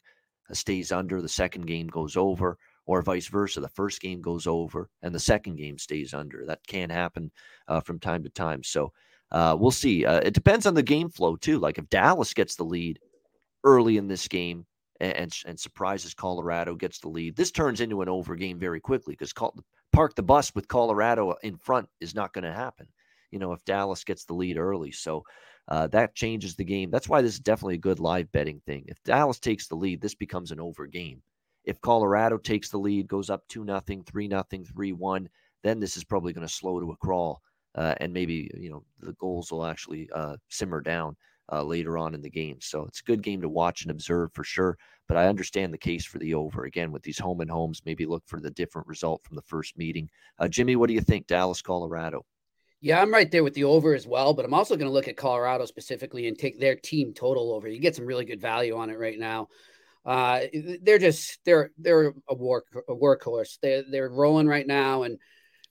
[0.53, 3.61] stays under, the second game goes over, or vice versa.
[3.61, 6.45] The first game goes over and the second game stays under.
[6.47, 7.31] That can happen
[7.69, 8.63] uh, from time to time.
[8.63, 8.93] So
[9.33, 10.07] uh, we'll see.
[10.07, 11.59] Uh, it depends on the game flow too.
[11.59, 12.99] Like if Dallas gets the lead
[13.65, 14.67] early in this game
[15.01, 18.81] and, and, and surprises Colorado gets the lead, this turns into an over game very
[18.81, 19.35] quickly because
[19.93, 22.87] park the bus with Colorado in front is not going to happen.
[23.33, 25.25] You know, if Dallas gets the lead early, so
[25.69, 26.91] uh, that changes the game.
[26.91, 28.85] That's why this is definitely a good live betting thing.
[28.87, 31.23] If Dallas takes the lead, this becomes an over game.
[31.65, 35.29] If Colorado takes the lead, goes up 2 nothing, 3 nothing, 3 1,
[35.65, 37.43] then this is probably going to slow to a crawl.
[37.75, 41.17] Uh, and maybe, you know, the goals will actually uh, simmer down
[41.53, 42.59] uh, later on in the game.
[42.61, 44.79] So it's a good game to watch and observe for sure.
[45.09, 46.65] But I understand the case for the over.
[46.65, 49.77] Again, with these home and homes, maybe look for the different result from the first
[49.77, 50.09] meeting.
[50.39, 51.27] Uh, Jimmy, what do you think?
[51.27, 52.25] Dallas, Colorado?
[52.81, 55.09] Yeah, I'm right there with the over as well, but I'm also going to look
[55.09, 57.69] at Colorado specifically and take their team total over.
[57.69, 59.49] You get some really good value on it right now.
[60.05, 60.43] Uh,
[60.83, 63.59] they're just they're they're a work a workhorse.
[63.61, 65.19] They're they're rolling right now, and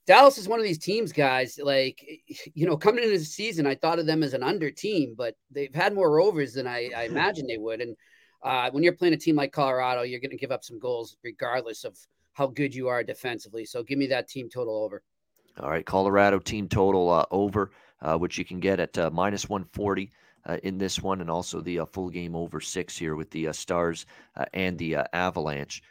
[0.06, 1.60] Dallas is one of these teams, guys.
[1.62, 2.06] Like
[2.54, 5.36] you know, coming into the season, I thought of them as an under team, but
[5.52, 7.82] they've had more overs than I, I imagined they would.
[7.82, 7.96] And
[8.44, 11.18] uh, when you're playing a team like Colorado, you're going to give up some goals
[11.24, 11.98] regardless of
[12.34, 13.64] how good you are defensively.
[13.64, 15.02] So give me that team total over.
[15.62, 19.48] All right, Colorado team total uh, over, uh, which you can get at uh, minus
[19.48, 20.12] 140
[20.46, 23.48] uh, in this one, and also the uh, full game over six here with the
[23.54, 24.06] Stars
[24.54, 25.82] and the Avalanche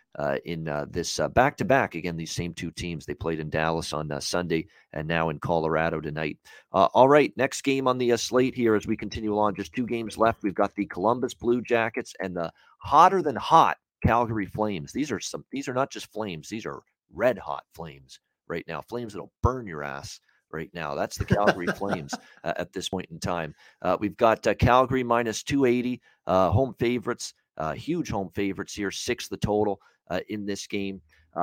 [0.44, 1.94] in this back to back.
[1.94, 5.98] Again, these same two teams they played in Dallas on Sunday and now in Colorado
[5.98, 6.38] tonight.
[6.70, 9.54] all right, next game on the slate here as we continue along.
[9.54, 10.42] Just two games left.
[10.42, 14.92] We've got the Columbus Blue Jackets and the hotter than hot Calgary Flames.
[14.92, 15.46] These are some.
[15.50, 16.50] These are not just flames.
[16.50, 16.82] These are
[17.14, 18.80] red hot flames right now.
[18.82, 20.20] Flames that'll burn your ass
[20.54, 20.94] right now.
[20.94, 22.14] That's the Calgary Flames
[22.44, 23.54] uh, at this point in time.
[23.82, 28.90] Uh, we've got uh, Calgary minus 280, uh, home favorites, uh, huge home favorites here,
[28.90, 29.80] six the total
[30.10, 31.00] uh, in this game.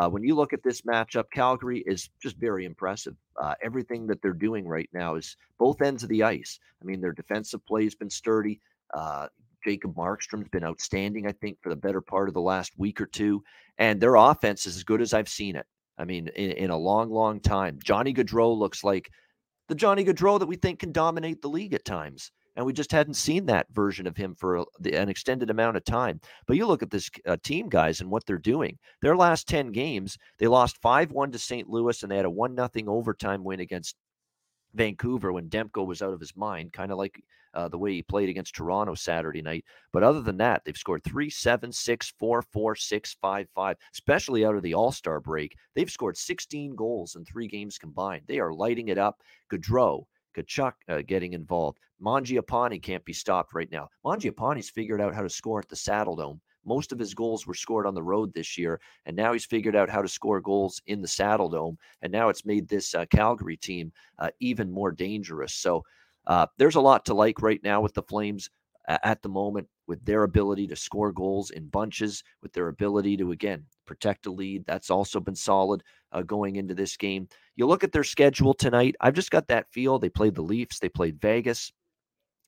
[0.10, 3.16] when you look at this matchup, Calgary is just very impressive.
[3.62, 6.60] everything that they're doing right now is both ends of the ice.
[6.82, 8.60] I mean, their defensive play has been sturdy.
[9.64, 13.06] Jacob Markstrom's been outstanding, I think, for the better part of the last week or
[13.06, 13.44] two.
[13.78, 15.68] And their offense is as good as I've seen it.
[15.98, 17.80] I mean, in, in a long, long time.
[17.84, 19.10] Johnny Gaudreau looks like
[19.68, 22.32] the Johnny Gaudreau that we think can dominate the league at times.
[22.56, 26.20] And we just hadn't seen that version of him for an extended amount of time.
[26.48, 28.78] But you look at this uh, team, guys, and what they're doing.
[29.02, 31.70] Their last 10 games, they lost 5 1 to St.
[31.70, 33.96] Louis, and they had a 1 0 overtime win against
[34.74, 38.02] Vancouver when Demko was out of his mind, kind of like uh, the way he
[38.02, 39.66] played against Toronto Saturday night.
[39.92, 43.78] But other than that, they've scored three, seven, six, four, four, six, five, five.
[43.94, 48.24] Especially out of the All Star break, they've scored 16 goals in three games combined.
[48.28, 49.20] They are lighting it up.
[49.52, 50.06] Gaudreau,
[50.36, 51.80] Tkachuk uh, getting involved.
[52.02, 53.90] Mangiapane can't be stopped right now.
[54.06, 56.40] Mangiapane's figured out how to score at the Saddledome.
[56.66, 59.76] Most of his goals were scored on the road this year, and now he's figured
[59.76, 61.78] out how to score goals in the Saddledome.
[62.02, 65.54] And now it's made this uh, Calgary team uh, even more dangerous.
[65.56, 65.84] So
[66.28, 68.50] uh, there's a lot to like right now with the Flames
[68.88, 73.32] at the moment, with their ability to score goals in bunches, with their ability to,
[73.32, 74.66] again, protect a lead.
[74.66, 77.28] That's also been solid uh, going into this game.
[77.56, 80.00] You look at their schedule tonight, I've just got that feel.
[80.00, 81.72] They played the Leafs, they played Vegas,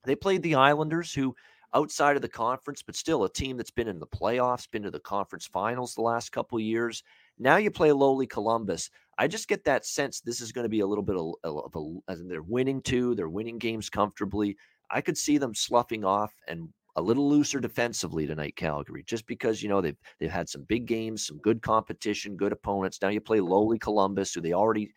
[0.06, 1.36] they played the Islanders, who
[1.74, 4.92] outside of the conference, but still a team that's been in the playoffs, been to
[4.92, 7.04] the conference finals the last couple years.
[7.40, 8.90] Now you play lowly Columbus.
[9.18, 12.02] I just get that sense this is going to be a little bit of, of
[12.08, 13.16] a, they're winning too.
[13.16, 14.58] They're winning games comfortably.
[14.90, 19.64] I could see them sloughing off and a little looser defensively tonight, Calgary, just because
[19.64, 23.00] you know they've they've had some big games, some good competition, good opponents.
[23.02, 24.94] Now you play lowly Columbus, who they already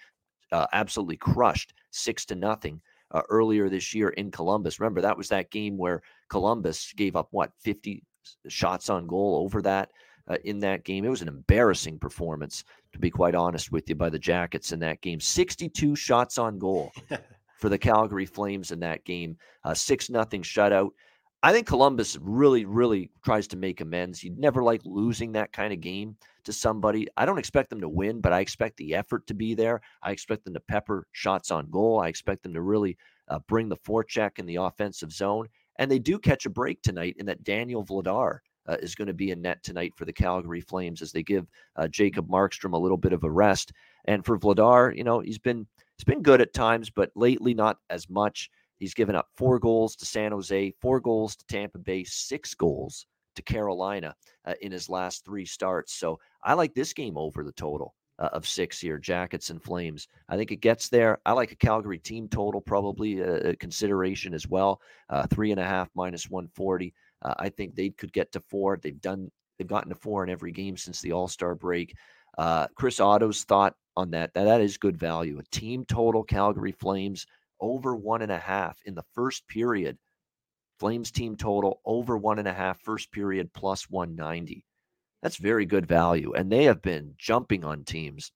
[0.53, 2.81] uh, absolutely crushed six to nothing
[3.13, 4.79] uh, earlier this year in Columbus.
[4.79, 8.03] Remember that was that game where Columbus gave up what fifty
[8.49, 9.91] shots on goal over that
[10.29, 11.05] uh, in that game.
[11.05, 14.81] It was an embarrassing performance, to be quite honest with you, by the Jackets in
[14.81, 15.21] that game.
[15.21, 16.93] 62 shots on goal
[17.59, 20.91] for the Calgary Flames in that game, uh, 6 nothing shutout.
[21.43, 24.25] I think Columbus really, really tries to make amends.
[24.25, 27.07] You never like losing that kind of game to somebody.
[27.17, 29.81] I don't expect them to win, but I expect the effort to be there.
[30.03, 32.01] I expect them to pepper shots on goal.
[32.01, 32.97] I expect them to really
[33.29, 35.49] uh, bring the forecheck in the offensive zone.
[35.79, 39.15] And they do catch a break tonight in that Daniel Vladar uh, is going to
[39.15, 41.47] be in net tonight for the Calgary Flames as they give
[41.77, 43.73] uh, Jacob Markstrom a little bit of a rest.
[44.07, 45.67] And for Vladar, you know, he's been
[45.97, 48.51] he's been good at times, but lately not as much.
[48.79, 53.07] He's given up four goals to San Jose, four goals to Tampa Bay, six goals
[53.35, 54.15] to Carolina
[54.45, 55.95] uh, in his last three starts.
[55.95, 60.09] So I like this game over the total uh, of six here, Jackets and Flames.
[60.29, 61.19] I think it gets there.
[61.27, 64.81] I like a Calgary team total, probably a, a consideration as well.
[65.09, 66.95] Uh, three and a half minus 140.
[67.23, 68.79] Uh, I think they could get to four.
[68.83, 69.31] They've done.
[69.59, 71.95] They've gotten to four in every game since the All Star break.
[72.37, 75.39] Uh, Chris Otto's thought on that, that that is good value.
[75.39, 77.27] A team total Calgary Flames
[77.61, 79.97] over one and a half in the first period.
[80.79, 84.65] Flames team total over one and a half first period plus 190.
[85.23, 86.33] That's very good value.
[86.35, 88.33] And they have been jumping on teams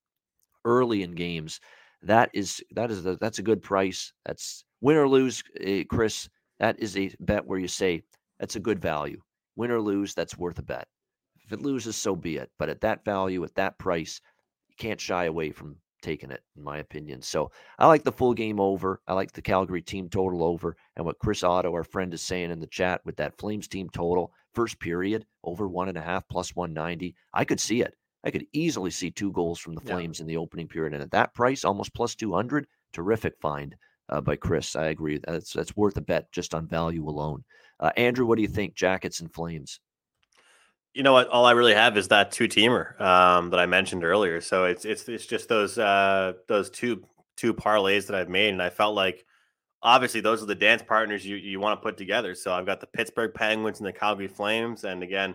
[0.64, 1.60] early in games.
[2.02, 4.12] That is that is a, that's a good price.
[4.24, 6.28] That's win or lose, uh, Chris.
[6.58, 8.02] That is a bet where you say
[8.38, 9.20] that's a good value.
[9.56, 10.88] Win or lose, that's worth a bet.
[11.44, 12.50] If it loses, so be it.
[12.58, 14.20] But at that value, at that price,
[14.68, 17.20] you can't shy away from taking it, in my opinion.
[17.20, 19.00] So I like the full game over.
[19.06, 20.76] I like the Calgary team total over.
[20.96, 23.90] And what Chris Otto, our friend, is saying in the chat with that Flames team
[23.90, 27.14] total, first period, over one and a half plus 190.
[27.32, 27.94] I could see it.
[28.24, 30.24] I could easily see two goals from the Flames yeah.
[30.24, 30.92] in the opening period.
[30.92, 33.74] And at that price, almost plus 200, terrific find
[34.10, 34.76] uh, by Chris.
[34.76, 35.18] I agree.
[35.18, 37.44] That's, that's worth a bet just on value alone.
[37.78, 38.74] Uh, Andrew, what do you think?
[38.74, 39.80] Jackets and Flames.
[40.92, 41.28] You know what?
[41.28, 44.40] All I really have is that two teamer um, that I mentioned earlier.
[44.40, 47.04] So it's it's it's just those uh, those two
[47.36, 49.24] two parlays that I've made, and I felt like
[49.82, 52.34] obviously those are the dance partners you you want to put together.
[52.34, 55.34] So I've got the Pittsburgh Penguins and the Calgary Flames, and again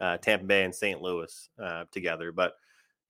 [0.00, 1.00] uh, Tampa Bay and St.
[1.00, 2.32] Louis uh, together.
[2.32, 2.54] But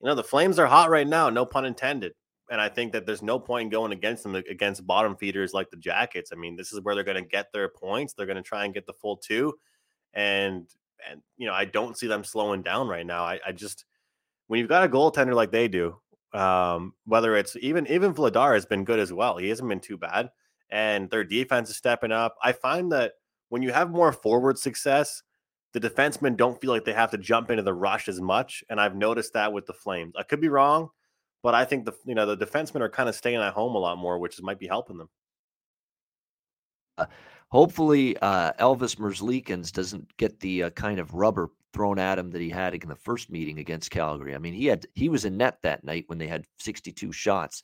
[0.00, 2.12] you know the Flames are hot right now, no pun intended.
[2.48, 5.76] And I think that there's no point going against them against bottom feeders like the
[5.76, 6.30] Jackets.
[6.32, 8.12] I mean, this is where they're going to get their points.
[8.12, 9.54] They're going to try and get the full two,
[10.14, 10.68] and
[11.10, 13.24] and you know I don't see them slowing down right now.
[13.24, 13.84] I, I just
[14.46, 15.96] when you've got a goaltender like they do,
[16.32, 19.38] um, whether it's even even Vladar has been good as well.
[19.38, 20.30] He hasn't been too bad,
[20.70, 22.36] and their defense is stepping up.
[22.42, 23.12] I find that
[23.48, 25.22] when you have more forward success,
[25.72, 28.64] the defensemen don't feel like they have to jump into the rush as much.
[28.68, 30.14] And I've noticed that with the Flames.
[30.18, 30.88] I could be wrong,
[31.42, 33.78] but I think the you know the defensemen are kind of staying at home a
[33.78, 35.08] lot more, which might be helping them.
[36.98, 37.06] Uh,
[37.50, 42.40] hopefully uh, Elvis Merzlikins doesn't get the uh, kind of rubber thrown at him that
[42.40, 44.34] he had in the first meeting against Calgary.
[44.34, 47.62] I mean, he had he was in net that night when they had 62 shots.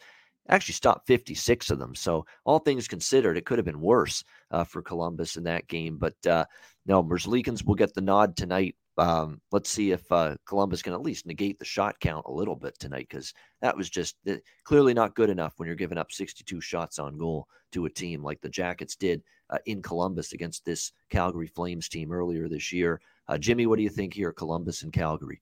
[0.48, 1.94] Actually, stopped 56 of them.
[1.94, 5.98] So all things considered, it could have been worse uh, for Columbus in that game.
[5.98, 6.44] But uh,
[6.86, 8.74] no, Merzlikins will get the nod tonight.
[8.98, 12.56] Um, let's see if uh, Columbus can at least negate the shot count a little
[12.56, 13.32] bit tonight because
[13.62, 14.34] that was just uh,
[14.64, 18.22] clearly not good enough when you're giving up 62 shots on goal to a team
[18.22, 23.00] like the Jackets did uh, in Columbus against this Calgary Flames team earlier this year.
[23.28, 25.40] Uh, Jimmy, what do you think here, Columbus and Calgary?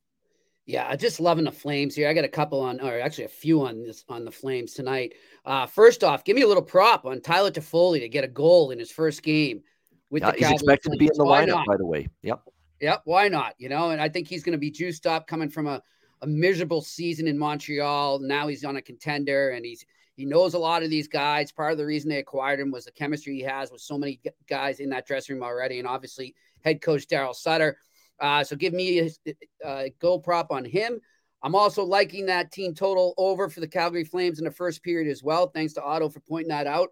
[0.71, 2.09] Yeah, I just loving the Flames here.
[2.09, 5.15] I got a couple on, or actually a few on this on the Flames tonight.
[5.45, 8.71] Uh, first off, give me a little prop on Tyler Toffoli to get a goal
[8.71, 9.63] in his first game
[10.11, 10.95] with yeah, the He's expected Flames.
[10.95, 11.67] to be in the Why lineup, not?
[11.67, 12.07] by the way.
[12.23, 12.43] Yep.
[12.81, 13.03] Yep.
[13.05, 13.55] Why not?
[13.59, 15.83] You know, and I think he's going to be juiced up coming from a,
[16.23, 18.21] a miserable season in Montreal.
[18.21, 21.51] Now he's on a contender, and he's he knows a lot of these guys.
[21.51, 24.21] Part of the reason they acquired him was the chemistry he has with so many
[24.49, 27.77] guys in that dressing room already, and obviously head coach Daryl Sutter.
[28.21, 31.01] Uh, so give me a, a goal prop on him.
[31.43, 35.11] I'm also liking that team total over for the Calgary Flames in the first period
[35.11, 35.47] as well.
[35.49, 36.91] Thanks to Otto for pointing that out.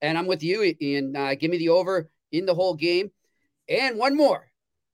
[0.00, 1.16] And I'm with you, Ian.
[1.16, 3.10] Uh, give me the over in the whole game.
[3.68, 4.50] And one more.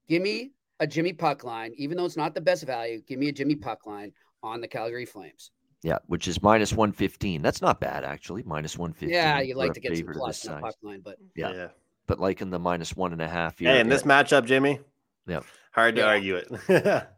[0.08, 3.02] Give me a Jimmy puck line, even though it's not the best value.
[3.06, 4.12] Give me a Jimmy puck line
[4.42, 5.50] on the Calgary Flames.
[5.82, 7.42] Yeah, which is minus 115.
[7.42, 8.42] That's not bad, actually.
[8.44, 9.14] Minus 115.
[9.14, 11.52] Yeah, you like to get some plus in the puck line, but yeah.
[11.52, 11.68] yeah.
[12.06, 13.58] But like in the minus one and a half.
[13.58, 14.80] Hey, in this matchup, Jimmy.
[15.26, 15.40] Yeah.
[15.74, 16.06] Hard to yeah.
[16.06, 16.48] argue it.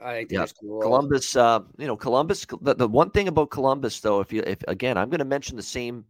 [0.00, 0.46] I think yeah.
[0.60, 2.46] Columbus, uh, you know, Columbus.
[2.60, 5.56] The, the one thing about Columbus, though, if you, if again, I'm going to mention
[5.56, 6.04] the same,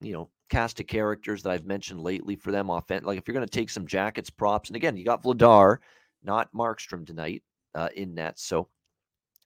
[0.00, 2.70] you know, cast of characters that I've mentioned lately for them.
[2.70, 5.78] Off like if you're going to take some jackets, props, and again, you got Vladar,
[6.22, 7.42] not Markstrom tonight
[7.74, 8.68] uh, in net, so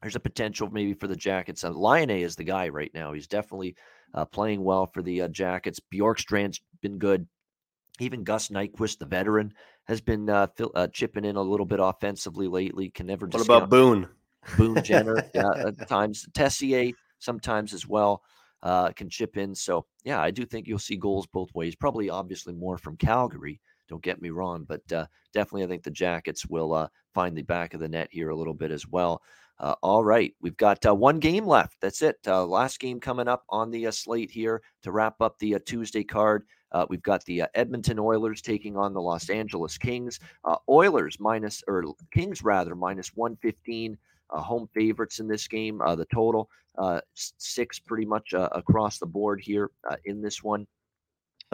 [0.00, 1.64] there's a potential maybe for the Jackets.
[1.64, 3.12] Uh, Laine is the guy right now.
[3.12, 3.74] He's definitely
[4.14, 5.80] uh, playing well for the uh, Jackets.
[5.92, 7.26] Bjorkstrand's been good.
[8.00, 9.52] Even Gus Nyquist, the veteran,
[9.88, 12.90] has been uh, uh, chipping in a little bit offensively lately.
[12.90, 13.26] Can never.
[13.26, 14.08] What about Boone?
[14.56, 18.22] Boone Jenner, yeah, at times Texier sometimes as well
[18.62, 19.54] uh, can chip in.
[19.54, 21.74] So yeah, I do think you'll see goals both ways.
[21.74, 25.90] Probably, obviously, more from Calgary Don't get me wrong, but uh, definitely I think the
[25.90, 29.22] Jackets will uh, find the back of the net here a little bit as well.
[29.60, 31.76] Uh, all right, we've got uh, one game left.
[31.80, 32.16] That's it.
[32.26, 35.58] Uh, last game coming up on the uh, slate here to wrap up the uh,
[35.66, 36.44] Tuesday card.
[36.70, 40.20] Uh, we've got the Edmonton Oilers taking on the Los Angeles Kings.
[40.68, 43.96] Oilers minus or Kings rather minus one fifteen.
[44.30, 45.78] home favorites in this game.
[45.78, 46.48] the total
[47.14, 49.70] six pretty much across the board here
[50.04, 50.66] in this one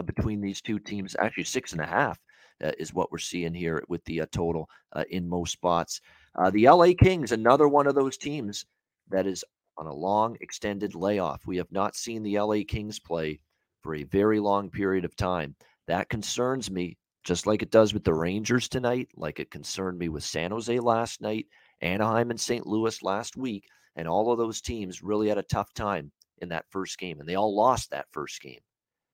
[0.03, 1.15] between these two teams.
[1.17, 2.19] Actually, six and a half
[2.63, 5.99] Uh, is what we're seeing here with the uh, total uh, in most spots.
[6.35, 8.65] Uh, the LA Kings, another one of those teams
[9.09, 9.43] that is
[9.77, 11.45] on a long, extended layoff.
[11.45, 13.41] We have not seen the LA Kings play
[13.81, 15.53] for a very long period of time.
[15.87, 20.07] That concerns me, just like it does with the Rangers tonight, like it concerned me
[20.07, 21.47] with San Jose last night,
[21.81, 22.65] Anaheim and St.
[22.65, 23.65] Louis last week.
[23.97, 27.27] And all of those teams really had a tough time in that first game, and
[27.27, 28.59] they all lost that first game.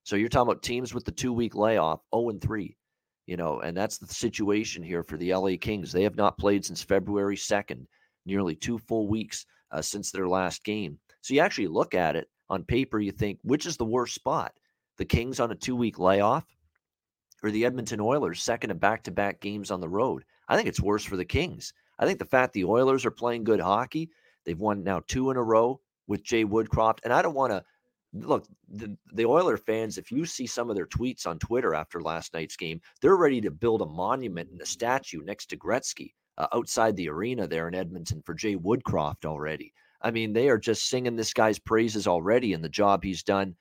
[0.03, 2.77] So you're talking about teams with the two week layoff, 0 and 3
[3.25, 5.91] you know, and that's the situation here for the LA Kings.
[5.91, 7.85] They have not played since February 2nd,
[8.25, 10.99] nearly two full weeks uh, since their last game.
[11.21, 14.53] So you actually look at it on paper, you think, which is the worst spot?
[14.97, 16.45] The Kings on a two week layoff
[17.43, 20.23] or the Edmonton Oilers second to back to back games on the road?
[20.47, 21.73] I think it's worse for the Kings.
[21.97, 24.09] I think the fact the Oilers are playing good hockey,
[24.45, 26.99] they've won now two in a row with Jay Woodcroft.
[27.03, 27.63] And I don't want to
[28.13, 32.01] look, the, the Oiler fans, if you see some of their tweets on Twitter after
[32.01, 36.13] last night's game, they're ready to build a monument and a statue next to Gretzky
[36.37, 39.73] uh, outside the arena there in Edmonton for Jay Woodcroft already.
[40.01, 43.55] I mean, they are just singing this guy's praises already and the job he's done.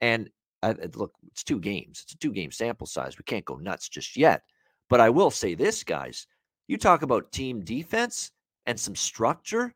[0.00, 0.28] And
[0.62, 2.00] uh, look, it's two games.
[2.02, 3.16] It's a two game sample size.
[3.16, 4.42] We can't go nuts just yet.
[4.90, 6.26] But I will say this, guys.
[6.66, 8.32] You talk about team defense
[8.66, 9.74] and some structure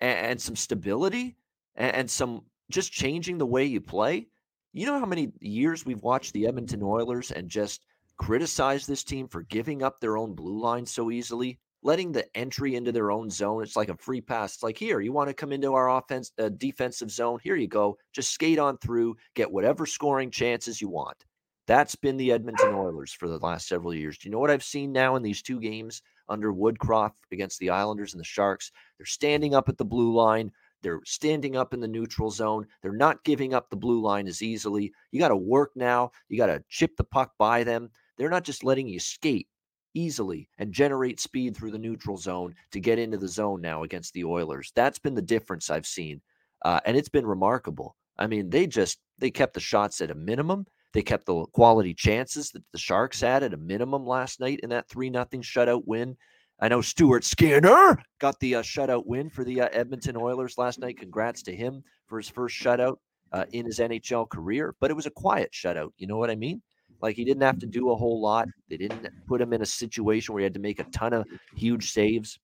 [0.00, 1.36] and, and some stability
[1.76, 2.42] and, and some
[2.72, 4.26] just changing the way you play.
[4.72, 7.84] You know how many years we've watched the Edmonton Oilers and just
[8.16, 12.74] criticize this team for giving up their own blue line so easily, letting the entry
[12.76, 13.62] into their own zone.
[13.62, 14.54] It's like a free pass.
[14.54, 17.38] It's like here, you want to come into our offense uh, defensive zone.
[17.42, 17.98] Here you go.
[18.12, 21.24] Just skate on through, get whatever scoring chances you want.
[21.66, 24.18] That's been the Edmonton Oilers for the last several years.
[24.18, 27.70] Do you know what I've seen now in these two games under Woodcroft against the
[27.70, 28.72] Islanders and the Sharks?
[28.98, 30.50] They're standing up at the blue line.
[30.82, 32.66] They're standing up in the neutral zone.
[32.82, 34.92] They're not giving up the blue line as easily.
[35.10, 36.10] You got to work now.
[36.28, 37.90] You got to chip the puck by them.
[38.18, 39.48] They're not just letting you skate
[39.94, 44.12] easily and generate speed through the neutral zone to get into the zone now against
[44.14, 44.72] the Oilers.
[44.74, 46.20] That's been the difference I've seen.
[46.64, 47.96] Uh, and it's been remarkable.
[48.18, 50.66] I mean, they just they kept the shots at a minimum.
[50.92, 54.70] They kept the quality chances that the Sharks had at a minimum last night in
[54.70, 56.16] that 3 nothing shutout win.
[56.62, 60.78] I know Stuart Skinner got the uh, shutout win for the uh, Edmonton Oilers last
[60.78, 60.96] night.
[60.96, 62.98] Congrats to him for his first shutout
[63.32, 65.90] uh, in his NHL career, but it was a quiet shutout.
[65.98, 66.62] You know what I mean?
[67.00, 68.46] Like he didn't have to do a whole lot.
[68.70, 71.26] They didn't put him in a situation where he had to make a ton of
[71.56, 72.38] huge saves.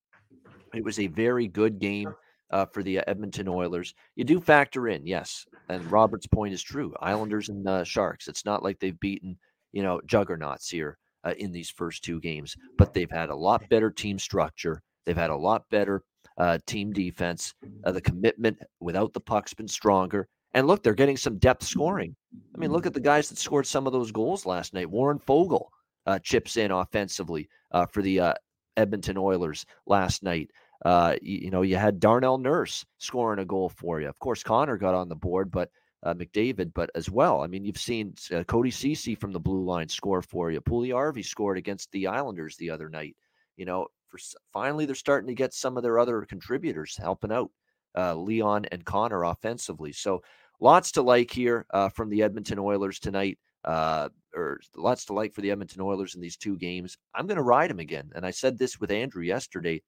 [0.74, 2.12] It was a very good game
[2.50, 3.94] uh, for the uh, Edmonton Oilers.
[4.16, 6.92] You do factor in, yes, and Robert's point is true.
[6.98, 8.26] Islanders and uh, Sharks.
[8.26, 9.38] It's not like they've beaten,
[9.70, 13.68] you know, juggernauts here uh, in these first two games, but they've had a lot
[13.68, 14.82] better team structure.
[15.06, 16.02] They've had a lot better
[16.36, 17.54] uh, team defense.
[17.84, 20.28] Uh, the commitment without the puck's been stronger.
[20.54, 22.16] And look, they're getting some depth scoring.
[22.54, 24.88] I mean, look at the guys that scored some of those goals last night.
[24.88, 25.68] Warren Foegele
[26.06, 28.34] uh, chips in offensively uh, for the uh,
[28.76, 30.50] Edmonton Oilers last night.
[30.86, 34.08] You, you, know, you had Darnell Nurse scoring a goal for you.
[34.08, 35.70] Of course, Connor got on the board, but
[36.02, 37.42] uh, McDavid, but as well.
[37.42, 40.60] I mean, you've seen uh, Cody Ceci from the blue line score for you.
[40.60, 43.16] Puljujarvi scored against the Islanders the other night.
[43.56, 44.18] You know, for
[44.52, 47.50] finally they're starting to get some of their other contributors helping out
[47.96, 49.92] uh, Leon and Connor offensively.
[49.92, 50.22] So
[50.60, 53.38] lots to like here uh, from the Edmonton Oilers tonight.
[53.64, 56.96] Uh, or lots to like for the Edmonton Oilers in these two games.
[57.14, 59.82] I'm going to ride them again, and I said this with Andrew yesterday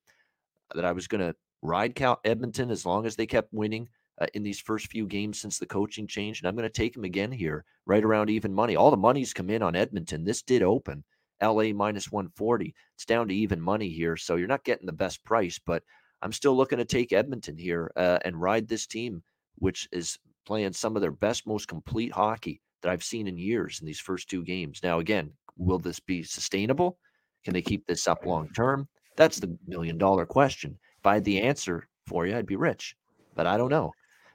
[0.75, 3.89] that I was going to ride Cal Edmonton as long as they kept winning
[4.21, 6.41] uh, in these first few games since the coaching change.
[6.41, 8.77] And I'm going to take him again here, right around even money.
[8.77, 10.25] All the money's come in on Edmonton.
[10.25, 11.05] This did open
[11.43, 12.75] LA minus 140.
[12.95, 14.17] It's down to even money here.
[14.17, 15.83] So you're not getting the best price, but
[16.23, 19.23] I'm still looking to take Edmonton here uh, and ride this team,
[19.57, 23.81] which is playing some of their best, most complete hockey that I've seen in years
[23.81, 24.81] in these first two games.
[24.83, 26.99] Now, again, will this be sustainable?
[27.45, 28.89] Can they keep this up long term?
[29.17, 30.79] That's the million dollar question.
[30.99, 32.97] If I had the answer for you, I'd be rich,
[33.35, 33.93] but I don't know.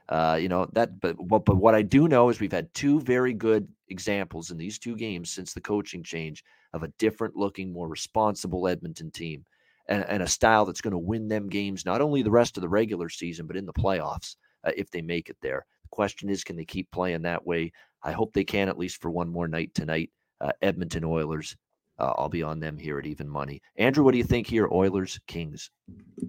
[0.08, 3.00] Uh, you know that, but what, but what I do know is we've had two
[3.00, 7.72] very good examples in these two games since the coaching change of a different looking,
[7.72, 9.44] more responsible Edmonton team,
[9.88, 12.60] and, and a style that's going to win them games not only the rest of
[12.60, 15.66] the regular season but in the playoffs uh, if they make it there.
[15.82, 17.72] The question is, can they keep playing that way?
[18.02, 20.10] I hope they can at least for one more night tonight.
[20.40, 21.56] Uh, Edmonton Oilers
[21.98, 23.62] uh, I'll be on them here at even money.
[23.76, 24.68] Andrew, what do you think here?
[24.70, 25.70] Oilers, Kings.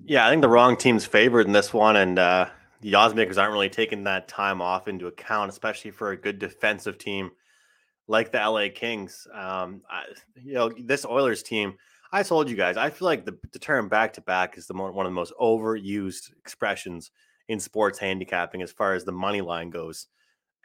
[0.05, 2.47] Yeah, I think the wrong team's favored in this one, and uh,
[2.81, 6.39] the odds makers aren't really taking that time off into account, especially for a good
[6.39, 7.31] defensive team
[8.07, 9.27] like the LA Kings.
[9.33, 10.03] Um, I,
[10.41, 11.75] you know, this Oilers team.
[12.11, 14.73] I told you guys, I feel like the, the term back to back is the
[14.73, 17.11] mo- one of the most overused expressions
[17.49, 20.07] in sports handicapping as far as the money line goes.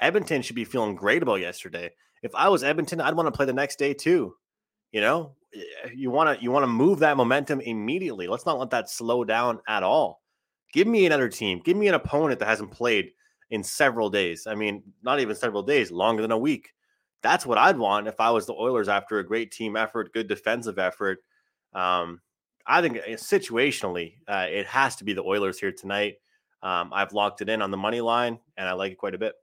[0.00, 1.90] Edmonton should be feeling great about yesterday.
[2.22, 4.34] If I was Edmonton, I'd want to play the next day too.
[4.92, 5.34] You know,
[5.94, 8.28] you want to you want to move that momentum immediately.
[8.28, 10.21] Let's not let that slow down at all.
[10.72, 11.60] Give me another team.
[11.64, 13.12] Give me an opponent that hasn't played
[13.50, 14.46] in several days.
[14.46, 16.70] I mean, not even several days, longer than a week.
[17.22, 20.26] That's what I'd want if I was the Oilers after a great team effort, good
[20.26, 21.18] defensive effort.
[21.74, 22.20] Um,
[22.66, 26.16] I think uh, situationally, uh, it has to be the Oilers here tonight.
[26.62, 29.18] Um, I've locked it in on the money line, and I like it quite a
[29.18, 29.34] bit.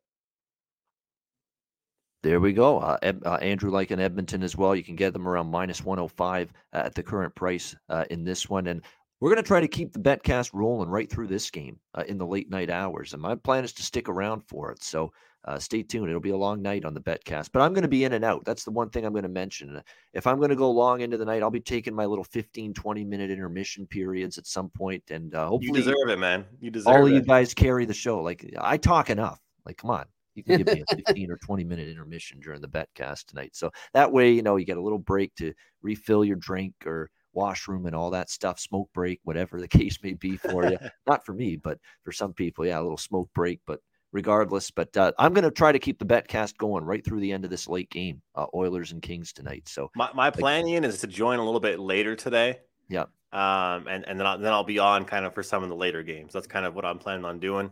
[2.21, 2.79] There we go.
[2.79, 4.75] Uh, uh, Andrew like in Edmonton as well.
[4.75, 8.49] You can get them around minus 105 uh, at the current price uh, in this
[8.49, 8.67] one.
[8.67, 8.81] And
[9.19, 12.17] we're going to try to keep the betcast rolling right through this game uh, in
[12.17, 13.13] the late night hours.
[13.13, 14.81] And my plan is to stick around for it.
[14.81, 15.11] So
[15.45, 16.09] uh, stay tuned.
[16.09, 18.25] It'll be a long night on the betcast, but I'm going to be in and
[18.25, 18.43] out.
[18.45, 19.81] That's the one thing I'm going to mention.
[20.13, 22.73] If I'm going to go long into the night, I'll be taking my little 15,
[22.73, 26.45] 20 minute intermission periods at some point, and hopefully you deserve it, man.
[26.59, 28.21] You deserve all of you guys carry the show.
[28.21, 29.39] Like I talk enough.
[29.65, 30.05] Like come on,
[30.35, 33.55] you can give me a 15 or 20 minute intermission during the betcast tonight.
[33.55, 37.09] So that way, you know, you get a little break to refill your drink or
[37.33, 40.77] washroom and all that stuff, smoke break, whatever the case may be for you.
[41.07, 43.59] Not for me, but for some people, yeah, a little smoke break.
[43.65, 43.79] But
[44.11, 47.31] regardless, but uh, I'm going to try to keep the betcast going right through the
[47.31, 49.67] end of this late game, uh, Oilers and Kings tonight.
[49.67, 52.59] So my, my plan, Ian, is to join a little bit later today.
[52.89, 53.05] Yeah.
[53.31, 55.75] Um, and, and then I'll, then I'll be on kind of for some of the
[55.75, 56.33] later games.
[56.33, 57.69] That's kind of what I'm planning on doing.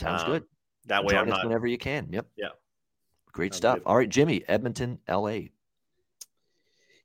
[0.00, 0.44] Sounds Um, good.
[0.86, 1.44] That way I'm not.
[1.44, 2.08] whenever you can.
[2.10, 2.26] Yep.
[2.36, 2.46] Yeah.
[3.32, 3.74] Great Sounds stuff.
[3.78, 3.82] good.
[3.84, 5.40] All right, Jimmy, Edmonton, LA.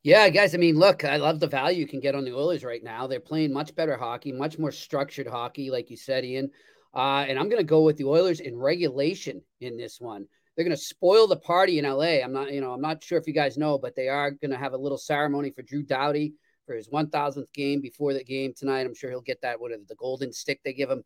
[0.04, 0.56] Yeah, guys.
[0.56, 3.06] I mean, look, I love the value you can get on the Oilers right now.
[3.06, 6.50] They're playing much better hockey, much more structured hockey, like you said, Ian.
[6.94, 10.26] Uh, and I'm going to go with the Oilers in regulation in this one.
[10.56, 12.24] They're going to spoil the party in LA.
[12.24, 14.52] I'm not, you know, I'm not sure if you guys know, but they are going
[14.52, 16.34] to have a little ceremony for Drew Doughty
[16.66, 18.88] for his 1,000th game before the game tonight.
[18.88, 21.04] I'm sure he'll get that, whatever the golden stick they give him.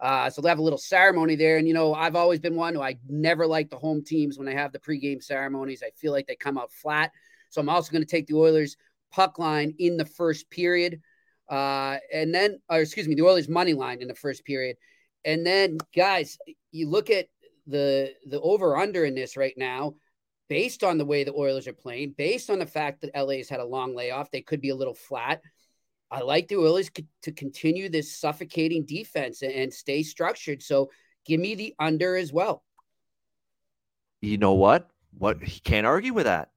[0.00, 1.58] Uh, so they'll have a little ceremony there.
[1.58, 4.46] And, you know, I've always been one who I never like the home teams when
[4.46, 5.84] they have the pregame ceremonies.
[5.86, 7.12] I feel like they come out flat.
[7.52, 8.76] So I'm also going to take the Oilers
[9.12, 11.00] puck line in the first period.
[11.48, 14.76] Uh, and then, or excuse me, the Oilers money line in the first period.
[15.24, 16.38] And then, guys,
[16.70, 17.26] you look at
[17.66, 19.94] the the over under in this right now,
[20.48, 23.60] based on the way the Oilers are playing, based on the fact that LA's had
[23.60, 25.42] a long layoff, they could be a little flat.
[26.10, 30.62] I like the Oilers c- to continue this suffocating defense and, and stay structured.
[30.62, 30.90] So
[31.26, 32.64] give me the under as well.
[34.22, 34.88] You know what?
[35.18, 36.51] What he can't argue with that.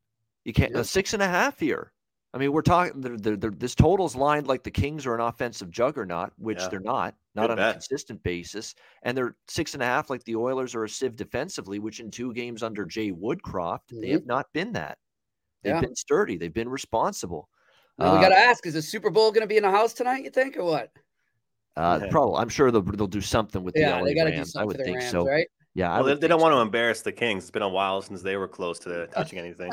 [0.46, 0.80] You can't Yeah.
[0.80, 1.92] a six and a half here.
[2.34, 3.02] I mean, we're talking.
[3.02, 6.68] They're, they're, they're, this total's lined like the Kings are an offensive juggernaut, which Yeah.
[6.70, 8.76] they're not, not Good on a consistent basis.
[9.04, 12.12] And they're six and a half like the Oilers are a sieve defensively, which in
[12.12, 14.12] two games under Jay Woodcroft, they Mhm.
[14.14, 14.98] have not been that.
[15.64, 15.82] They've Yeah.
[15.82, 16.38] been sturdy.
[16.38, 17.50] They've been responsible.
[17.98, 19.72] Now, we Uh, got to ask: Is the Super Bowl going to be in the
[19.72, 20.26] house tonight?
[20.26, 20.92] You think, or what?
[21.78, 22.10] Uh, Yeah.
[22.12, 22.36] probably.
[22.42, 24.56] I'm sure they'll they'll do something with the LA they Rams.
[24.58, 25.26] I would think Rams, so.
[25.26, 25.48] right?
[25.76, 27.44] Yeah, Well, they, they don't think want to embarrass the Kings.
[27.44, 29.72] It's been a while since they were close to touching anything.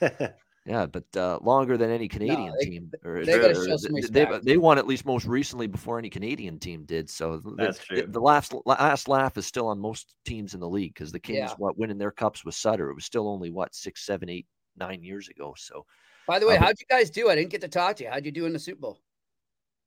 [0.66, 2.90] Yeah, but uh, longer than any Canadian they- team.
[3.02, 6.10] Or, they gotta or show some they, they won at least most recently before any
[6.10, 7.08] Canadian team did.
[7.08, 8.06] So the, That's the- true.
[8.06, 11.38] The, last last laugh is still on most teams in the league because the Kings
[11.38, 11.54] Yeah.
[11.56, 12.90] what winning their cups with Sutter.
[12.90, 15.54] It was still only what six, seven, eight, nine years ago.
[15.56, 15.86] So
[16.26, 17.30] By the way, Uh, how'd you guys do?
[17.30, 18.10] I didn't get to talk to you.
[18.10, 19.00] How'd you do in the Super Bowl?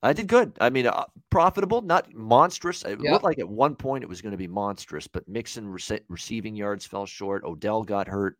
[0.03, 0.53] I did good.
[0.59, 2.83] I mean, uh, profitable, not monstrous.
[2.83, 3.11] It Yeah.
[3.11, 6.55] looked like at one point it was going to be monstrous, but Mixon rece- receiving
[6.55, 7.43] yards fell short.
[7.43, 8.37] Odell got hurt.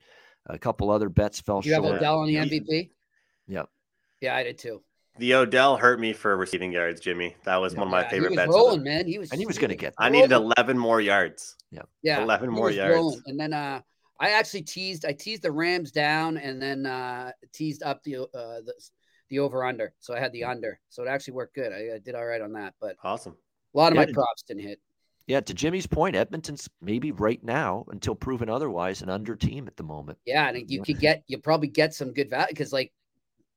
[0.48, 1.66] A couple other bets fell short.
[1.66, 1.84] you have.
[1.98, 2.90] Odell on the MVP?
[3.48, 3.70] Yep.
[4.22, 4.82] Yeah, I did too.
[5.20, 7.36] the Odell hurt me for receiving yards, Jimmy.
[7.44, 8.50] That was one of my Yeah, favorite he was bets.
[8.50, 9.06] of rolling, man.
[9.06, 9.94] He was, And he was going to get.
[10.00, 11.58] I needed 11 more yards.
[12.02, 12.96] yeah, 11 more was yards.
[12.96, 13.22] rolling.
[13.28, 13.82] And then uh,
[14.20, 15.06] I actually teased.
[15.06, 18.74] I teased the Rams down, and then uh, teased up the uh, the,
[19.32, 19.94] the over under.
[20.00, 20.80] So I had the under.
[20.90, 21.72] So it actually worked good.
[21.74, 23.36] I, I did all right on that, but Awesome.
[23.74, 24.80] a lot of Yeah, my props didn't hit.
[25.26, 29.78] Yeah, to Jimmy's point, Edmonton's maybe right now, until proven otherwise, an under team at
[29.78, 30.18] the moment.
[30.26, 32.92] Yeah, and you could get you'll probably get some good value because like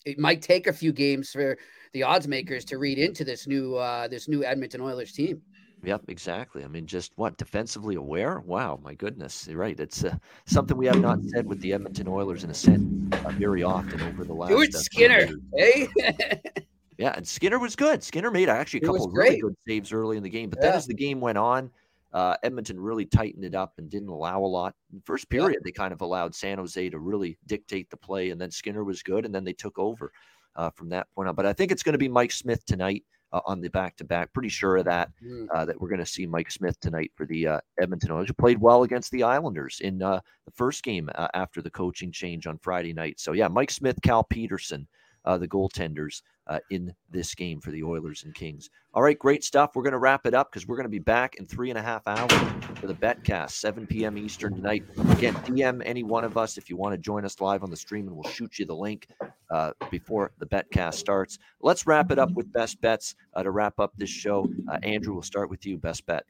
[0.04, 1.58] it might take a few games for
[1.92, 5.42] the odds makers to read into this new uh this new Edmonton Oilers team.
[5.84, 6.64] Yep, exactly.
[6.64, 8.40] I mean, just what defensively aware?
[8.40, 9.78] Wow, my goodness, you're right.
[9.78, 10.16] It's uh,
[10.46, 14.00] something we have not said with the Edmonton Oilers in a sense uh, very often
[14.02, 14.50] over the last.
[14.50, 15.88] Stuart uh, Skinner, hey.
[16.96, 18.04] Yeah, and Skinner was good.
[18.04, 20.72] Skinner made actually a couple of really good saves early in the game, but then
[20.74, 21.70] as the game went on,
[22.12, 24.76] Uh, Edmonton really tightened it up and didn't allow a lot.
[24.92, 28.30] In the first period, they kind of allowed San Jose to really dictate the play,
[28.30, 30.12] and then Skinner was good, and then they took over
[30.54, 31.34] uh, from that point on.
[31.34, 33.02] But I think it's going to be Mike Smith tonight
[33.34, 34.32] uh, on the back to back.
[34.32, 35.10] Pretty sure of that.
[35.22, 35.48] Mm.
[35.52, 38.28] Uh, that we're going to see Mike Smith tonight for the uh, Edmonton Oilers.
[38.28, 42.12] Who played well against the Islanders in uh, the first game uh, after the coaching
[42.12, 43.18] change on Friday night.
[43.18, 44.86] So yeah, Mike Smith, Cal Petersen,
[45.24, 48.70] uh, the goaltenders uh, in this game for the Oilers and Kings.
[48.92, 49.74] All right, great stuff.
[49.74, 51.78] We're going to wrap it up because we're going to be back in three and
[51.78, 52.32] a half hours
[52.78, 54.18] for the BetCast, 7 p.m.
[54.18, 54.84] Eastern tonight.
[55.10, 57.76] Again, DM any one of us if you want to join us live on the
[57.76, 59.08] stream, and we'll shoot you the link
[59.50, 61.38] uh, before the BetCast starts.
[61.60, 64.48] Let's wrap it up with best bets uh, to wrap up this show.
[64.70, 65.78] Uh, Andrew, we'll start with you.
[65.78, 66.24] Best bet.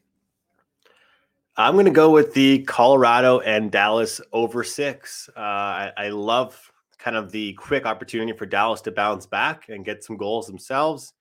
[1.56, 5.28] I'm going to go with the Colorado and Dallas over six.
[5.36, 6.72] Uh, I, I love
[7.04, 11.12] kind of the quick opportunity for Dallas to bounce back and get some goals themselves.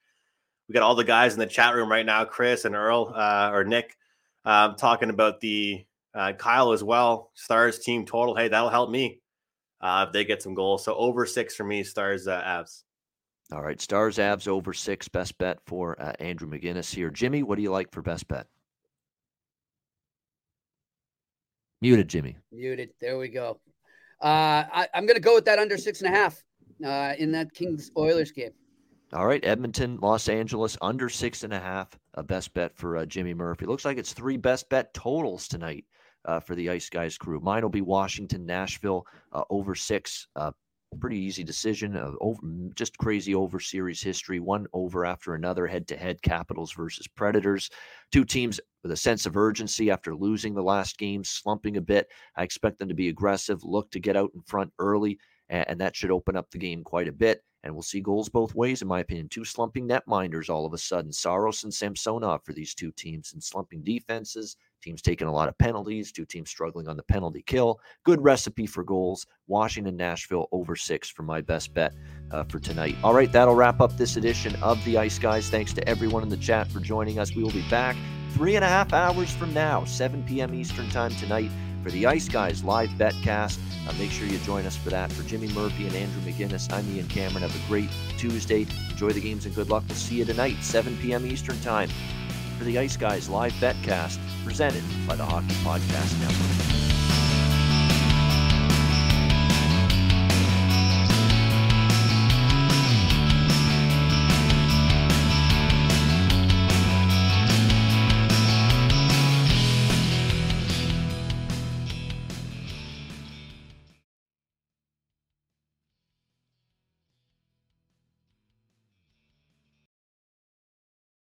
[0.70, 3.50] We got all the guys in the chat room right now, Chris and Earl uh,
[3.52, 3.98] or Nick,
[4.46, 5.86] um, talking about the
[6.16, 7.32] uh, Kyle as well.
[7.34, 8.34] Stars team total.
[8.34, 9.20] Hey, that'll help me
[9.82, 10.86] uh, if they get some goals.
[10.86, 12.84] So over six for me, Stars uh, Avs.
[13.52, 15.10] All right, Stars Avs over six.
[15.10, 17.10] Best bet for uh, Andrew McGinnis here.
[17.10, 18.48] Jimmy, what do you like for best bet?
[21.82, 22.38] Muted, Jimmy.
[22.54, 22.92] Muted.
[23.02, 23.60] There we go.
[24.24, 26.42] Uh, I, I'm going to go with that under six and a half
[26.86, 28.52] uh, in that Kings Oilers game.
[29.12, 31.90] All right, Edmonton, Los Angeles, under six and a half.
[32.16, 33.66] A best bet for uh, Jimmy Murphy.
[33.66, 35.86] Looks like it's three best bet totals tonight
[36.26, 37.40] uh, for the Ice Guys crew.
[37.42, 40.28] Mine will be Washington, Nashville, uh, over six.
[41.00, 41.96] Pretty easy decision.
[41.96, 42.40] Uh, over,
[42.76, 44.40] just crazy over series history.
[44.40, 46.22] One over after another, head to head.
[46.22, 47.70] Capitals versus Predators.
[48.12, 52.08] Two teams with a sense of urgency after losing the last game, slumping a bit.
[52.36, 55.82] I expect them to be aggressive, look to get out in front early, and, and
[55.82, 57.44] that should open up the game quite a bit.
[57.64, 59.30] And we'll see goals both ways, in my opinion.
[59.30, 61.14] Two slumping netminders all of a sudden.
[61.14, 64.58] Saros and Samsonov for these two teams, and slumping defenses.
[64.84, 67.80] Teams taking a lot of penalties, two teams struggling on the penalty kill.
[68.04, 69.26] Good recipe for goals.
[69.48, 71.94] Washington, Nashville over six for my best bet
[72.32, 72.98] uh, for tonight.
[73.02, 75.50] All right, that'll wrap up this edition of the Ice Guys.
[75.50, 77.34] Thanks to everyone in the chat for joining us.
[77.34, 77.96] We will be back
[78.32, 80.54] three and a half hours from now, 7 p.m.
[80.54, 81.50] Eastern Time tonight
[81.82, 83.60] for the Ice Guys live betcast.
[83.88, 85.14] Uh, make sure you join us for that.
[85.14, 87.44] For Jimmy Murphy and Andrew McGinnis, I'm Ian Cameron.
[87.44, 88.68] Have a great Tuesday.
[88.90, 89.84] Enjoy the games and good luck.
[89.88, 91.26] We'll see you tonight, 7 p.m.
[91.26, 91.90] Eastern Time
[92.64, 97.03] the Ice Guys live betcast presented by the Hockey Podcast Network.